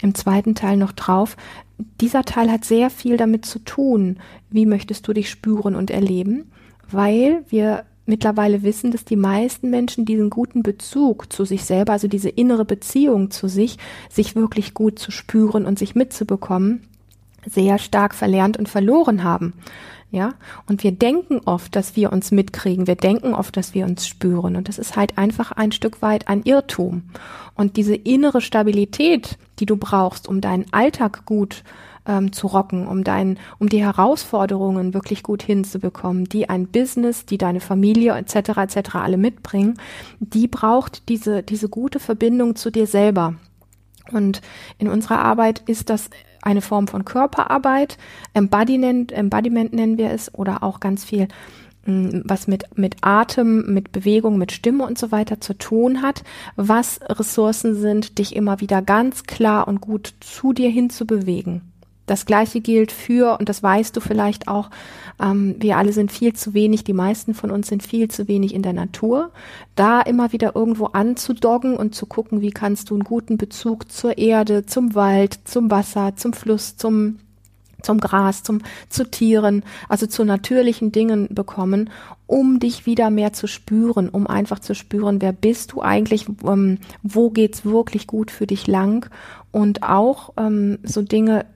im 0.00 0.14
zweiten 0.14 0.54
Teil 0.54 0.76
noch 0.76 0.92
drauf. 0.92 1.36
Dieser 2.00 2.22
Teil 2.22 2.50
hat 2.50 2.64
sehr 2.64 2.90
viel 2.90 3.16
damit 3.16 3.44
zu 3.44 3.58
tun, 3.58 4.18
wie 4.50 4.66
möchtest 4.66 5.08
du 5.08 5.12
dich 5.12 5.28
spüren 5.28 5.74
und 5.74 5.90
erleben, 5.90 6.52
weil 6.88 7.44
wir 7.48 7.84
mittlerweile 8.06 8.62
wissen, 8.62 8.92
dass 8.92 9.04
die 9.04 9.16
meisten 9.16 9.68
Menschen 9.68 10.04
diesen 10.04 10.30
guten 10.30 10.62
Bezug 10.62 11.32
zu 11.32 11.44
sich 11.44 11.64
selber, 11.64 11.92
also 11.92 12.08
diese 12.08 12.30
innere 12.30 12.64
Beziehung 12.64 13.30
zu 13.32 13.48
sich, 13.48 13.78
sich 14.08 14.36
wirklich 14.36 14.74
gut 14.74 14.98
zu 14.98 15.10
spüren 15.10 15.66
und 15.66 15.78
sich 15.78 15.94
mitzubekommen, 15.94 16.82
sehr 17.46 17.78
stark 17.78 18.14
verlernt 18.14 18.56
und 18.56 18.68
verloren 18.68 19.24
haben. 19.24 19.54
Ja, 20.10 20.34
und 20.66 20.82
wir 20.84 20.92
denken 20.92 21.40
oft, 21.44 21.76
dass 21.76 21.94
wir 21.94 22.10
uns 22.12 22.30
mitkriegen. 22.30 22.86
Wir 22.86 22.94
denken 22.94 23.34
oft, 23.34 23.54
dass 23.58 23.74
wir 23.74 23.84
uns 23.84 24.06
spüren. 24.06 24.56
Und 24.56 24.68
das 24.68 24.78
ist 24.78 24.96
halt 24.96 25.18
einfach 25.18 25.52
ein 25.52 25.70
Stück 25.70 26.00
weit 26.00 26.28
ein 26.28 26.42
Irrtum. 26.44 27.02
Und 27.54 27.76
diese 27.76 27.94
innere 27.94 28.40
Stabilität, 28.40 29.36
die 29.58 29.66
du 29.66 29.76
brauchst, 29.76 30.26
um 30.26 30.40
deinen 30.40 30.64
Alltag 30.72 31.26
gut 31.26 31.62
ähm, 32.06 32.32
zu 32.32 32.46
rocken, 32.46 32.88
um 32.88 33.04
dein, 33.04 33.38
um 33.58 33.68
die 33.68 33.82
Herausforderungen 33.82 34.94
wirklich 34.94 35.22
gut 35.22 35.42
hinzubekommen, 35.42 36.24
die 36.24 36.48
ein 36.48 36.66
Business, 36.66 37.26
die 37.26 37.36
deine 37.36 37.60
Familie 37.60 38.14
etc. 38.16 38.56
etc. 38.56 38.94
alle 38.94 39.18
mitbringen, 39.18 39.78
die 40.20 40.48
braucht 40.48 41.08
diese 41.10 41.42
diese 41.42 41.68
gute 41.68 42.00
Verbindung 42.00 42.56
zu 42.56 42.70
dir 42.70 42.86
selber. 42.86 43.34
Und 44.10 44.40
in 44.78 44.88
unserer 44.88 45.18
Arbeit 45.18 45.62
ist 45.66 45.90
das 45.90 46.08
eine 46.42 46.60
Form 46.60 46.88
von 46.88 47.04
Körperarbeit, 47.04 47.98
Embodiment, 48.34 49.12
Embodiment 49.12 49.72
nennen 49.72 49.98
wir 49.98 50.10
es, 50.10 50.32
oder 50.34 50.62
auch 50.62 50.80
ganz 50.80 51.04
viel 51.04 51.28
mm, 51.86 52.20
was 52.24 52.46
mit, 52.46 52.78
mit 52.78 52.96
Atem, 53.02 53.72
mit 53.72 53.92
Bewegung, 53.92 54.38
mit 54.38 54.52
Stimme 54.52 54.84
und 54.84 54.98
so 54.98 55.10
weiter 55.10 55.40
zu 55.40 55.54
tun 55.56 56.02
hat, 56.02 56.22
was 56.56 57.00
Ressourcen 57.02 57.74
sind, 57.74 58.18
dich 58.18 58.36
immer 58.36 58.60
wieder 58.60 58.82
ganz 58.82 59.24
klar 59.24 59.68
und 59.68 59.80
gut 59.80 60.14
zu 60.20 60.52
dir 60.52 60.70
hin 60.70 60.90
zu 60.90 61.06
bewegen. 61.06 61.62
Das 62.08 62.26
gleiche 62.26 62.60
gilt 62.60 62.90
für, 62.90 63.38
und 63.38 63.48
das 63.48 63.62
weißt 63.62 63.94
du 63.96 64.00
vielleicht 64.00 64.48
auch, 64.48 64.70
ähm, 65.20 65.56
wir 65.58 65.76
alle 65.76 65.92
sind 65.92 66.10
viel 66.10 66.32
zu 66.32 66.54
wenig, 66.54 66.82
die 66.82 66.94
meisten 66.94 67.34
von 67.34 67.50
uns 67.50 67.68
sind 67.68 67.82
viel 67.82 68.08
zu 68.08 68.26
wenig 68.28 68.54
in 68.54 68.62
der 68.62 68.72
Natur. 68.72 69.30
Da 69.76 70.00
immer 70.00 70.32
wieder 70.32 70.56
irgendwo 70.56 70.86
anzudoggen 70.86 71.76
und 71.76 71.94
zu 71.94 72.06
gucken, 72.06 72.40
wie 72.40 72.50
kannst 72.50 72.90
du 72.90 72.94
einen 72.94 73.04
guten 73.04 73.36
Bezug 73.36 73.92
zur 73.92 74.18
Erde, 74.18 74.66
zum 74.66 74.94
Wald, 74.94 75.38
zum 75.44 75.70
Wasser, 75.70 76.16
zum 76.16 76.32
Fluss, 76.32 76.76
zum 76.76 77.18
zum 77.80 78.00
Gras, 78.00 78.42
zum, 78.42 78.60
zu 78.88 79.08
Tieren, 79.08 79.62
also 79.88 80.08
zu 80.08 80.24
natürlichen 80.24 80.90
Dingen 80.90 81.28
bekommen, 81.30 81.90
um 82.26 82.58
dich 82.58 82.86
wieder 82.86 83.08
mehr 83.08 83.32
zu 83.32 83.46
spüren, 83.46 84.08
um 84.08 84.26
einfach 84.26 84.58
zu 84.58 84.74
spüren, 84.74 85.22
wer 85.22 85.32
bist 85.32 85.72
du 85.72 85.82
eigentlich, 85.82 86.26
ähm, 86.44 86.78
wo 87.04 87.30
geht's 87.30 87.64
wirklich 87.64 88.08
gut 88.08 88.32
für 88.32 88.48
dich 88.48 88.66
lang 88.66 89.08
und 89.52 89.84
auch 89.84 90.32
ähm, 90.36 90.78
so 90.82 91.02
Dinge 91.02 91.46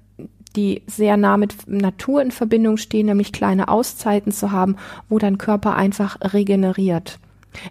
die 0.52 0.82
sehr 0.86 1.16
nah 1.16 1.36
mit 1.36 1.68
Natur 1.68 2.22
in 2.22 2.30
Verbindung 2.30 2.76
stehen, 2.76 3.06
nämlich 3.06 3.32
kleine 3.32 3.68
Auszeiten 3.68 4.32
zu 4.32 4.52
haben, 4.52 4.76
wo 5.08 5.18
dein 5.18 5.38
Körper 5.38 5.74
einfach 5.76 6.18
regeneriert. 6.20 7.18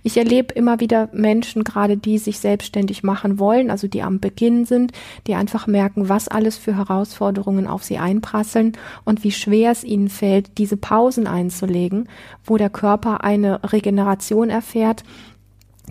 Ich 0.03 0.17
erlebe 0.17 0.53
immer 0.53 0.79
wieder 0.79 1.09
Menschen, 1.11 1.63
gerade 1.63 1.97
die 1.97 2.17
sich 2.17 2.39
selbstständig 2.39 3.03
machen 3.03 3.39
wollen, 3.39 3.71
also 3.71 3.87
die 3.87 4.03
am 4.03 4.19
Beginn 4.19 4.65
sind, 4.65 4.91
die 5.27 5.35
einfach 5.35 5.67
merken, 5.67 6.09
was 6.09 6.27
alles 6.27 6.57
für 6.57 6.75
Herausforderungen 6.75 7.67
auf 7.67 7.83
sie 7.83 7.97
einprasseln 7.97 8.73
und 9.05 9.23
wie 9.23 9.31
schwer 9.31 9.71
es 9.71 9.83
ihnen 9.83 10.09
fällt, 10.09 10.57
diese 10.57 10.77
Pausen 10.77 11.27
einzulegen, 11.27 12.07
wo 12.45 12.57
der 12.57 12.69
Körper 12.69 13.23
eine 13.23 13.59
Regeneration 13.71 14.49
erfährt, 14.49 15.03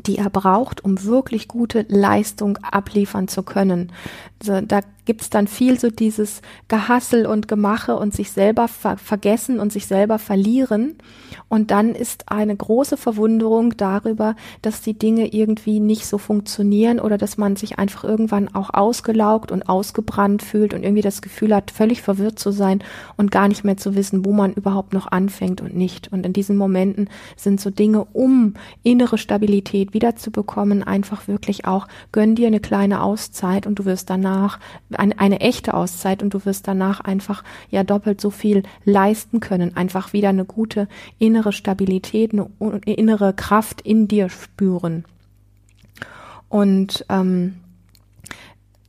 die 0.06 0.18
er 0.18 0.30
braucht, 0.30 0.84
um 0.84 1.02
wirklich 1.04 1.48
gute 1.48 1.84
Leistung 1.88 2.58
abliefern 2.58 3.28
zu 3.28 3.42
können. 3.42 3.92
Also 4.40 4.60
da 4.60 4.80
gibt's 5.10 5.28
dann 5.28 5.48
viel 5.48 5.76
so 5.76 5.90
dieses 5.90 6.40
Gehassel 6.68 7.26
und 7.26 7.48
Gemache 7.48 7.96
und 7.96 8.14
sich 8.14 8.30
selber 8.30 8.68
ver 8.68 8.96
vergessen 8.96 9.58
und 9.58 9.72
sich 9.72 9.86
selber 9.86 10.20
verlieren. 10.20 10.98
Und 11.48 11.72
dann 11.72 11.96
ist 11.96 12.30
eine 12.30 12.54
große 12.54 12.96
Verwunderung 12.96 13.76
darüber, 13.76 14.36
dass 14.62 14.82
die 14.82 14.96
Dinge 14.96 15.34
irgendwie 15.34 15.80
nicht 15.80 16.06
so 16.06 16.16
funktionieren 16.16 17.00
oder 17.00 17.18
dass 17.18 17.38
man 17.38 17.56
sich 17.56 17.76
einfach 17.76 18.04
irgendwann 18.04 18.54
auch 18.54 18.72
ausgelaugt 18.72 19.50
und 19.50 19.68
ausgebrannt 19.68 20.44
fühlt 20.44 20.74
und 20.74 20.84
irgendwie 20.84 21.02
das 21.02 21.22
Gefühl 21.22 21.52
hat, 21.56 21.72
völlig 21.72 22.02
verwirrt 22.02 22.38
zu 22.38 22.52
sein 22.52 22.84
und 23.16 23.32
gar 23.32 23.48
nicht 23.48 23.64
mehr 23.64 23.76
zu 23.76 23.96
wissen, 23.96 24.24
wo 24.24 24.30
man 24.30 24.52
überhaupt 24.52 24.92
noch 24.92 25.10
anfängt 25.10 25.60
und 25.60 25.74
nicht. 25.74 26.12
Und 26.12 26.24
in 26.24 26.32
diesen 26.32 26.56
Momenten 26.56 27.08
sind 27.34 27.60
so 27.60 27.70
Dinge, 27.70 28.04
um 28.12 28.54
innere 28.84 29.18
Stabilität 29.18 29.92
wiederzubekommen, 29.92 30.84
einfach 30.84 31.26
wirklich 31.26 31.64
auch, 31.64 31.88
gönn 32.12 32.36
dir 32.36 32.46
eine 32.46 32.60
kleine 32.60 33.02
Auszeit 33.02 33.66
und 33.66 33.80
du 33.80 33.86
wirst 33.86 34.08
danach 34.08 34.60
eine, 35.00 35.18
eine 35.18 35.40
echte 35.40 35.74
Auszeit 35.74 36.22
und 36.22 36.34
du 36.34 36.44
wirst 36.44 36.68
danach 36.68 37.00
einfach 37.00 37.42
ja 37.70 37.82
doppelt 37.82 38.20
so 38.20 38.30
viel 38.30 38.62
leisten 38.84 39.40
können, 39.40 39.76
einfach 39.76 40.12
wieder 40.12 40.28
eine 40.28 40.44
gute 40.44 40.88
innere 41.18 41.52
Stabilität, 41.52 42.32
eine 42.32 42.50
innere 42.84 43.32
Kraft 43.32 43.80
in 43.80 44.06
dir 44.06 44.28
spüren. 44.28 45.04
Und 46.48 47.06
ähm, 47.08 47.59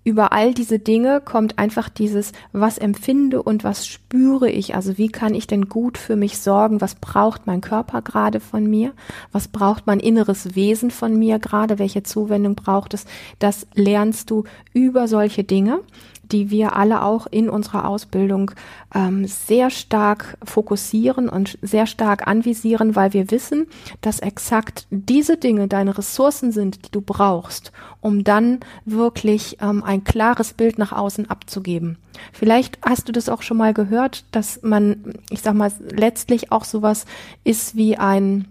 über 0.03 0.31
all 0.31 0.53
diese 0.53 0.79
Dinge 0.79 1.21
kommt 1.21 1.59
einfach 1.59 1.87
dieses, 1.89 2.31
was 2.53 2.77
empfinde 2.77 3.43
und 3.43 3.63
was 3.63 3.85
spüre 3.85 4.49
ich. 4.49 4.73
Also 4.73 4.97
wie 4.97 5.09
kann 5.09 5.35
ich 5.35 5.45
denn 5.45 5.69
gut 5.69 5.97
für 5.97 6.15
mich 6.15 6.39
sorgen? 6.39 6.81
Was 6.81 6.95
braucht 6.95 7.45
mein 7.45 7.61
Körper 7.61 8.01
gerade 8.01 8.39
von 8.39 8.65
mir? 8.65 8.93
Was 9.31 9.47
braucht 9.47 9.85
mein 9.85 9.99
inneres 9.99 10.55
Wesen 10.55 10.89
von 10.89 11.17
mir 11.17 11.37
gerade? 11.37 11.77
Welche 11.77 12.03
Zuwendung 12.03 12.55
braucht 12.55 12.93
es? 12.93 13.05
Das 13.37 13.67
lernst 13.75 14.31
du 14.31 14.45
über 14.73 15.07
solche 15.07 15.43
Dinge 15.43 15.81
die 16.31 16.49
wir 16.49 16.75
alle 16.75 17.03
auch 17.03 17.27
in 17.27 17.49
unserer 17.49 17.87
Ausbildung 17.87 18.51
ähm, 18.93 19.25
sehr 19.25 19.69
stark 19.69 20.37
fokussieren 20.43 21.29
und 21.29 21.57
sehr 21.61 21.85
stark 21.85 22.27
anvisieren, 22.27 22.95
weil 22.95 23.13
wir 23.13 23.31
wissen, 23.31 23.67
dass 24.01 24.19
exakt 24.19 24.87
diese 24.89 25.37
Dinge 25.37 25.67
deine 25.67 25.97
Ressourcen 25.97 26.51
sind, 26.51 26.85
die 26.85 26.91
du 26.91 27.01
brauchst, 27.01 27.71
um 27.99 28.23
dann 28.23 28.59
wirklich 28.85 29.57
ähm, 29.61 29.83
ein 29.83 30.03
klares 30.03 30.53
Bild 30.53 30.77
nach 30.77 30.91
außen 30.91 31.29
abzugeben. 31.29 31.97
Vielleicht 32.33 32.79
hast 32.83 33.07
du 33.07 33.11
das 33.11 33.29
auch 33.29 33.41
schon 33.41 33.57
mal 33.57 33.73
gehört, 33.73 34.25
dass 34.31 34.61
man, 34.61 35.13
ich 35.29 35.41
sag 35.41 35.55
mal, 35.55 35.71
letztlich 35.91 36.51
auch 36.51 36.65
sowas 36.65 37.05
ist 37.43 37.75
wie 37.75 37.97
ein 37.97 38.45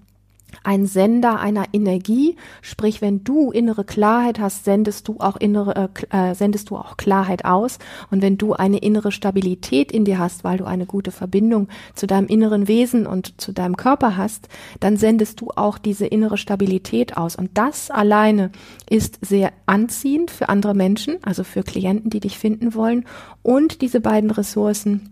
ein 0.63 0.87
Sender 0.87 1.41
einer 1.41 1.65
Energie, 1.73 2.37
sprich, 2.63 3.01
wenn 3.01 3.25
du 3.25 3.51
innere 3.51 3.85
Klarheit 3.85 4.39
hast, 4.39 4.65
sendest 4.65 5.09
du 5.09 5.17
auch 5.19 5.37
innere, 5.37 5.91
äh, 6.11 6.31
äh, 6.31 6.35
sendest 6.35 6.71
du 6.71 6.77
auch 6.77 6.97
Klarheit 6.97 7.45
aus. 7.45 7.79
Und 8.11 8.23
wenn 8.23 8.39
du 8.39 8.53
eine 8.53 8.79
innere 8.79 9.13
Stabilität 9.13 9.93
in 9.93 10.05
dir 10.05 10.19
hast, 10.19 10.45
weil 10.45 10.59
du 10.59 10.65
eine 10.65 10.87
gute 10.87 11.11
Verbindung 11.11 11.69
zu 11.95 12.07
deinem 12.07 12.27
inneren 12.27 12.69
Wesen 12.69 13.07
und 13.07 13.41
zu 13.41 13.53
deinem 13.53 13.77
Körper 13.77 14.17
hast, 14.17 14.49
dann 14.81 14.97
sendest 14.97 15.41
du 15.41 15.51
auch 15.55 15.79
diese 15.79 16.07
innere 16.07 16.37
Stabilität 16.37 17.17
aus. 17.17 17.37
Und 17.37 17.51
das 17.55 17.91
alleine 17.91 18.51
ist 18.89 19.19
sehr 19.25 19.53
anziehend 19.67 20.31
für 20.31 20.49
andere 20.49 20.75
Menschen, 20.75 21.19
also 21.23 21.45
für 21.45 21.63
Klienten, 21.63 22.11
die 22.11 22.21
dich 22.21 22.39
finden 22.39 22.75
wollen. 22.75 23.05
Und 23.43 23.83
diese 23.83 24.01
beiden 24.01 24.31
Ressourcen 24.31 25.11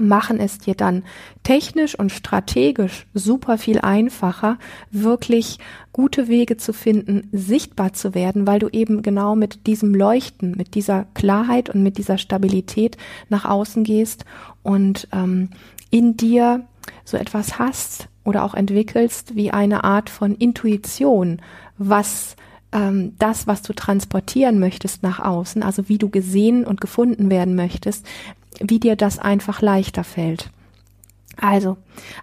machen 0.00 0.40
es 0.40 0.58
dir 0.58 0.74
dann 0.74 1.04
technisch 1.42 1.98
und 1.98 2.12
strategisch 2.12 3.06
super 3.14 3.58
viel 3.58 3.80
einfacher, 3.80 4.58
wirklich 4.90 5.58
gute 5.92 6.28
Wege 6.28 6.56
zu 6.56 6.72
finden, 6.72 7.28
sichtbar 7.32 7.92
zu 7.92 8.14
werden, 8.14 8.46
weil 8.46 8.58
du 8.58 8.68
eben 8.68 9.02
genau 9.02 9.34
mit 9.34 9.66
diesem 9.66 9.94
Leuchten, 9.94 10.52
mit 10.56 10.74
dieser 10.74 11.06
Klarheit 11.14 11.70
und 11.70 11.82
mit 11.82 11.98
dieser 11.98 12.18
Stabilität 12.18 12.96
nach 13.28 13.44
außen 13.44 13.84
gehst 13.84 14.24
und 14.62 15.08
ähm, 15.12 15.50
in 15.90 16.16
dir 16.16 16.64
so 17.04 17.16
etwas 17.16 17.58
hast 17.58 18.08
oder 18.24 18.44
auch 18.44 18.54
entwickelst 18.54 19.34
wie 19.34 19.50
eine 19.50 19.84
Art 19.84 20.10
von 20.10 20.34
Intuition, 20.34 21.40
was 21.78 22.36
ähm, 22.72 23.14
das, 23.18 23.46
was 23.46 23.62
du 23.62 23.72
transportieren 23.72 24.58
möchtest 24.58 25.02
nach 25.02 25.20
außen, 25.20 25.62
also 25.62 25.88
wie 25.88 25.98
du 25.98 26.10
gesehen 26.10 26.64
und 26.64 26.80
gefunden 26.80 27.30
werden 27.30 27.54
möchtest, 27.54 28.06
wie 28.60 28.80
dir 28.80 28.96
das 28.96 29.18
einfach 29.18 29.62
leichter 29.62 30.04
fällt. 30.04 30.50
Also, 31.40 31.76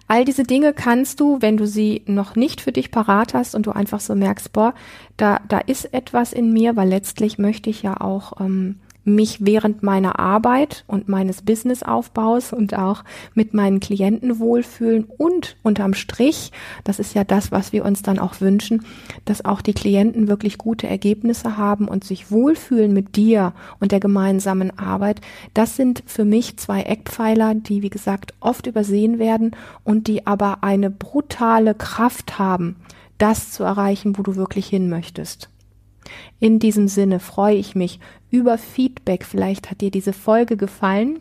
all 0.08 0.26
diese 0.26 0.42
Dinge 0.42 0.74
kannst 0.74 1.20
du, 1.20 1.40
wenn 1.40 1.56
du 1.56 1.66
sie 1.66 2.02
noch 2.06 2.36
nicht 2.36 2.60
für 2.60 2.72
dich 2.72 2.90
parat 2.90 3.32
hast 3.32 3.54
und 3.54 3.66
du 3.66 3.70
einfach 3.70 4.00
so 4.00 4.14
merkst, 4.14 4.52
boah, 4.52 4.74
da, 5.16 5.40
da 5.48 5.58
ist 5.58 5.94
etwas 5.94 6.34
in 6.34 6.52
mir, 6.52 6.76
weil 6.76 6.88
letztlich 6.88 7.38
möchte 7.38 7.70
ich 7.70 7.82
ja 7.82 7.98
auch 7.98 8.40
ähm, 8.40 8.78
mich 9.06 9.44
während 9.44 9.82
meiner 9.82 10.18
Arbeit 10.18 10.84
und 10.86 11.08
meines 11.08 11.42
Businessaufbaus 11.42 12.52
und 12.52 12.76
auch 12.76 13.04
mit 13.34 13.54
meinen 13.54 13.80
Klienten 13.80 14.38
wohlfühlen 14.38 15.04
und 15.04 15.56
unterm 15.62 15.94
Strich, 15.94 16.50
das 16.84 16.98
ist 16.98 17.14
ja 17.14 17.24
das, 17.24 17.52
was 17.52 17.72
wir 17.72 17.84
uns 17.84 18.02
dann 18.02 18.18
auch 18.18 18.40
wünschen, 18.40 18.84
dass 19.24 19.44
auch 19.44 19.62
die 19.62 19.74
Klienten 19.74 20.28
wirklich 20.28 20.58
gute 20.58 20.88
Ergebnisse 20.88 21.56
haben 21.56 21.88
und 21.88 22.04
sich 22.04 22.30
wohlfühlen 22.30 22.92
mit 22.92 23.16
dir 23.16 23.52
und 23.80 23.92
der 23.92 24.00
gemeinsamen 24.00 24.76
Arbeit. 24.78 25.20
Das 25.54 25.76
sind 25.76 26.02
für 26.06 26.24
mich 26.24 26.58
zwei 26.58 26.82
Eckpfeiler, 26.82 27.54
die, 27.54 27.82
wie 27.82 27.90
gesagt, 27.90 28.34
oft 28.40 28.66
übersehen 28.66 29.18
werden 29.18 29.52
und 29.84 30.08
die 30.08 30.26
aber 30.26 30.64
eine 30.64 30.90
brutale 30.90 31.74
Kraft 31.74 32.38
haben, 32.38 32.76
das 33.18 33.52
zu 33.52 33.62
erreichen, 33.62 34.18
wo 34.18 34.22
du 34.22 34.36
wirklich 34.36 34.66
hin 34.66 34.88
möchtest. 34.88 35.48
In 36.38 36.58
diesem 36.58 36.88
Sinne 36.88 37.18
freue 37.20 37.56
ich 37.56 37.74
mich 37.74 37.98
über 38.36 38.58
Feedback. 38.58 39.24
Vielleicht 39.24 39.70
hat 39.70 39.80
dir 39.80 39.90
diese 39.90 40.12
Folge 40.12 40.58
gefallen. 40.58 41.20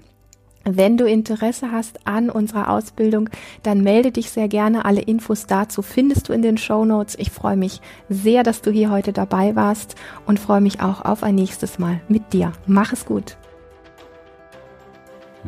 Wenn 0.65 0.97
du 0.97 1.06
Interesse 1.06 1.71
hast 1.71 2.06
an 2.08 2.30
unserer 2.30 2.69
Ausbildung, 2.69 3.30
dann 3.63 3.84
melde 3.84 4.12
dich 4.12 4.32
sehr 4.32 4.47
gerne. 4.49 4.84
Alle 4.84 5.01
Infos 5.01 5.45
dazu 5.45 5.82
findest 5.82 6.28
du 6.28 6.34
in 6.34 6.41
den 6.41 6.58
Show 6.58 6.84
Notes. 6.84 7.15
Ich 7.17 7.32
freue 7.32 7.56
mich 7.56 7.80
sehr, 8.10 8.43
dass 8.43 8.62
du 8.62 8.71
hier 8.71 8.89
heute 8.89 9.13
dabei 9.13 9.56
warst 9.56 9.95
und 10.25 10.39
freue 10.39 10.62
mich 10.62 10.82
auch 10.82 11.06
auf 11.06 11.23
ein 11.23 11.36
nächstes 11.36 11.80
Mal 11.80 12.01
mit 12.10 12.34
dir. 12.34 12.51
Mach 12.67 12.91
es 12.91 13.06
gut. 13.06 13.38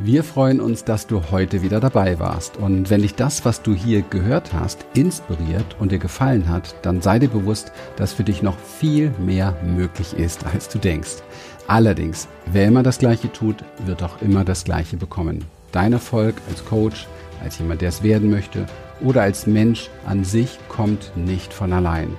Wir 0.03 0.23
freuen 0.23 0.61
uns, 0.61 0.83
dass 0.83 1.07
du 1.07 1.23
heute 1.31 1.63
wieder 1.63 1.79
dabei 1.79 2.19
warst. 2.19 2.57
Und 2.57 2.91
wenn 2.91 3.01
dich 3.01 3.15
das, 3.15 3.45
was 3.45 3.63
du 3.63 3.73
hier 3.73 4.03
gehört 4.03 4.53
hast, 4.53 4.85
inspiriert 4.93 5.75
und 5.79 5.91
dir 5.91 5.97
gefallen 5.97 6.47
hat, 6.49 6.75
dann 6.83 7.01
sei 7.01 7.17
dir 7.17 7.29
bewusst, 7.29 7.71
dass 7.95 8.13
für 8.13 8.23
dich 8.23 8.43
noch 8.43 8.57
viel 8.59 9.11
mehr 9.17 9.57
möglich 9.63 10.13
ist, 10.13 10.45
als 10.45 10.69
du 10.69 10.77
denkst. 10.77 11.23
Allerdings, 11.65 12.27
wer 12.45 12.67
immer 12.67 12.83
das 12.83 12.99
Gleiche 12.99 13.31
tut, 13.33 13.55
wird 13.87 14.03
auch 14.03 14.21
immer 14.21 14.45
das 14.45 14.65
Gleiche 14.65 14.97
bekommen. 14.97 15.43
Dein 15.71 15.93
Erfolg 15.93 16.35
als 16.47 16.63
Coach, 16.63 17.07
als 17.43 17.57
jemand, 17.57 17.81
der 17.81 17.89
es 17.89 18.03
werden 18.03 18.29
möchte 18.29 18.67
oder 19.01 19.23
als 19.23 19.47
Mensch 19.47 19.89
an 20.05 20.23
sich 20.23 20.59
kommt 20.69 21.11
nicht 21.15 21.51
von 21.51 21.73
allein. 21.73 22.09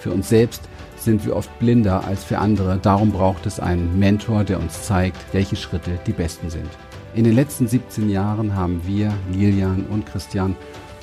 Für 0.00 0.10
uns 0.10 0.28
selbst 0.28 0.62
sind 0.96 1.24
wir 1.24 1.36
oft 1.36 1.56
blinder 1.60 2.04
als 2.04 2.24
für 2.24 2.38
andere. 2.38 2.78
Darum 2.82 3.12
braucht 3.12 3.46
es 3.46 3.60
einen 3.60 4.00
Mentor, 4.00 4.42
der 4.42 4.58
uns 4.58 4.82
zeigt, 4.82 5.32
welche 5.32 5.54
Schritte 5.54 5.92
die 6.06 6.12
besten 6.12 6.50
sind. 6.50 6.68
In 7.12 7.24
den 7.24 7.34
letzten 7.34 7.66
17 7.66 8.08
Jahren 8.08 8.54
haben 8.54 8.82
wir, 8.86 9.12
Lilian 9.32 9.84
und 9.90 10.06
Christian, 10.06 10.54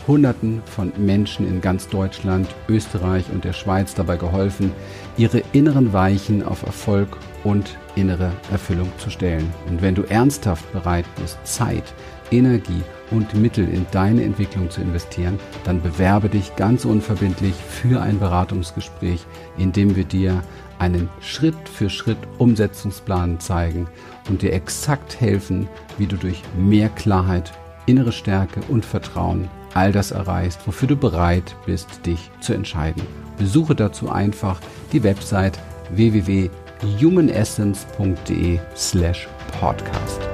Hunderten 0.07 0.61
von 0.65 0.93
Menschen 0.97 1.45
in 1.45 1.59
ganz 1.59 1.89
Deutschland, 1.89 2.47
Österreich 2.69 3.25
und 3.33 3.43
der 3.43 3.51
Schweiz 3.51 3.93
dabei 3.93 4.15
geholfen, 4.15 4.71
ihre 5.17 5.43
inneren 5.51 5.91
Weichen 5.91 6.43
auf 6.43 6.63
Erfolg 6.63 7.17
und 7.43 7.77
innere 7.95 8.31
Erfüllung 8.49 8.89
zu 8.99 9.09
stellen. 9.09 9.53
Und 9.67 9.81
wenn 9.81 9.95
du 9.95 10.03
ernsthaft 10.03 10.71
bereit 10.71 11.05
bist, 11.19 11.37
Zeit, 11.43 11.93
Energie 12.31 12.83
und 13.11 13.33
Mittel 13.33 13.67
in 13.67 13.85
deine 13.91 14.23
Entwicklung 14.23 14.69
zu 14.69 14.79
investieren, 14.79 15.39
dann 15.65 15.81
bewerbe 15.81 16.29
dich 16.29 16.55
ganz 16.55 16.85
unverbindlich 16.85 17.55
für 17.55 18.01
ein 18.01 18.17
Beratungsgespräch, 18.17 19.25
in 19.57 19.73
dem 19.73 19.97
wir 19.97 20.05
dir 20.05 20.41
einen 20.79 21.09
Schritt 21.21 21.55
für 21.67 21.89
Schritt 21.89 22.17
Umsetzungsplan 22.37 23.39
zeigen 23.39 23.87
und 24.29 24.41
dir 24.41 24.53
exakt 24.53 25.19
helfen, 25.19 25.67
wie 25.97 26.07
du 26.07 26.17
durch 26.17 26.41
mehr 26.57 26.89
Klarheit, 26.89 27.51
innere 27.85 28.11
Stärke 28.11 28.61
und 28.67 28.85
Vertrauen 28.85 29.49
all 29.73 29.91
das 29.91 30.11
erreichst, 30.11 30.65
wofür 30.65 30.87
du 30.87 30.95
bereit 30.95 31.55
bist, 31.65 32.05
dich 32.05 32.31
zu 32.41 32.53
entscheiden. 32.53 33.03
Besuche 33.37 33.75
dazu 33.75 34.09
einfach 34.09 34.59
die 34.91 35.03
Website 35.03 35.59
www.humanessence.de 35.91 38.59
slash 38.75 39.27
podcast. 39.59 40.26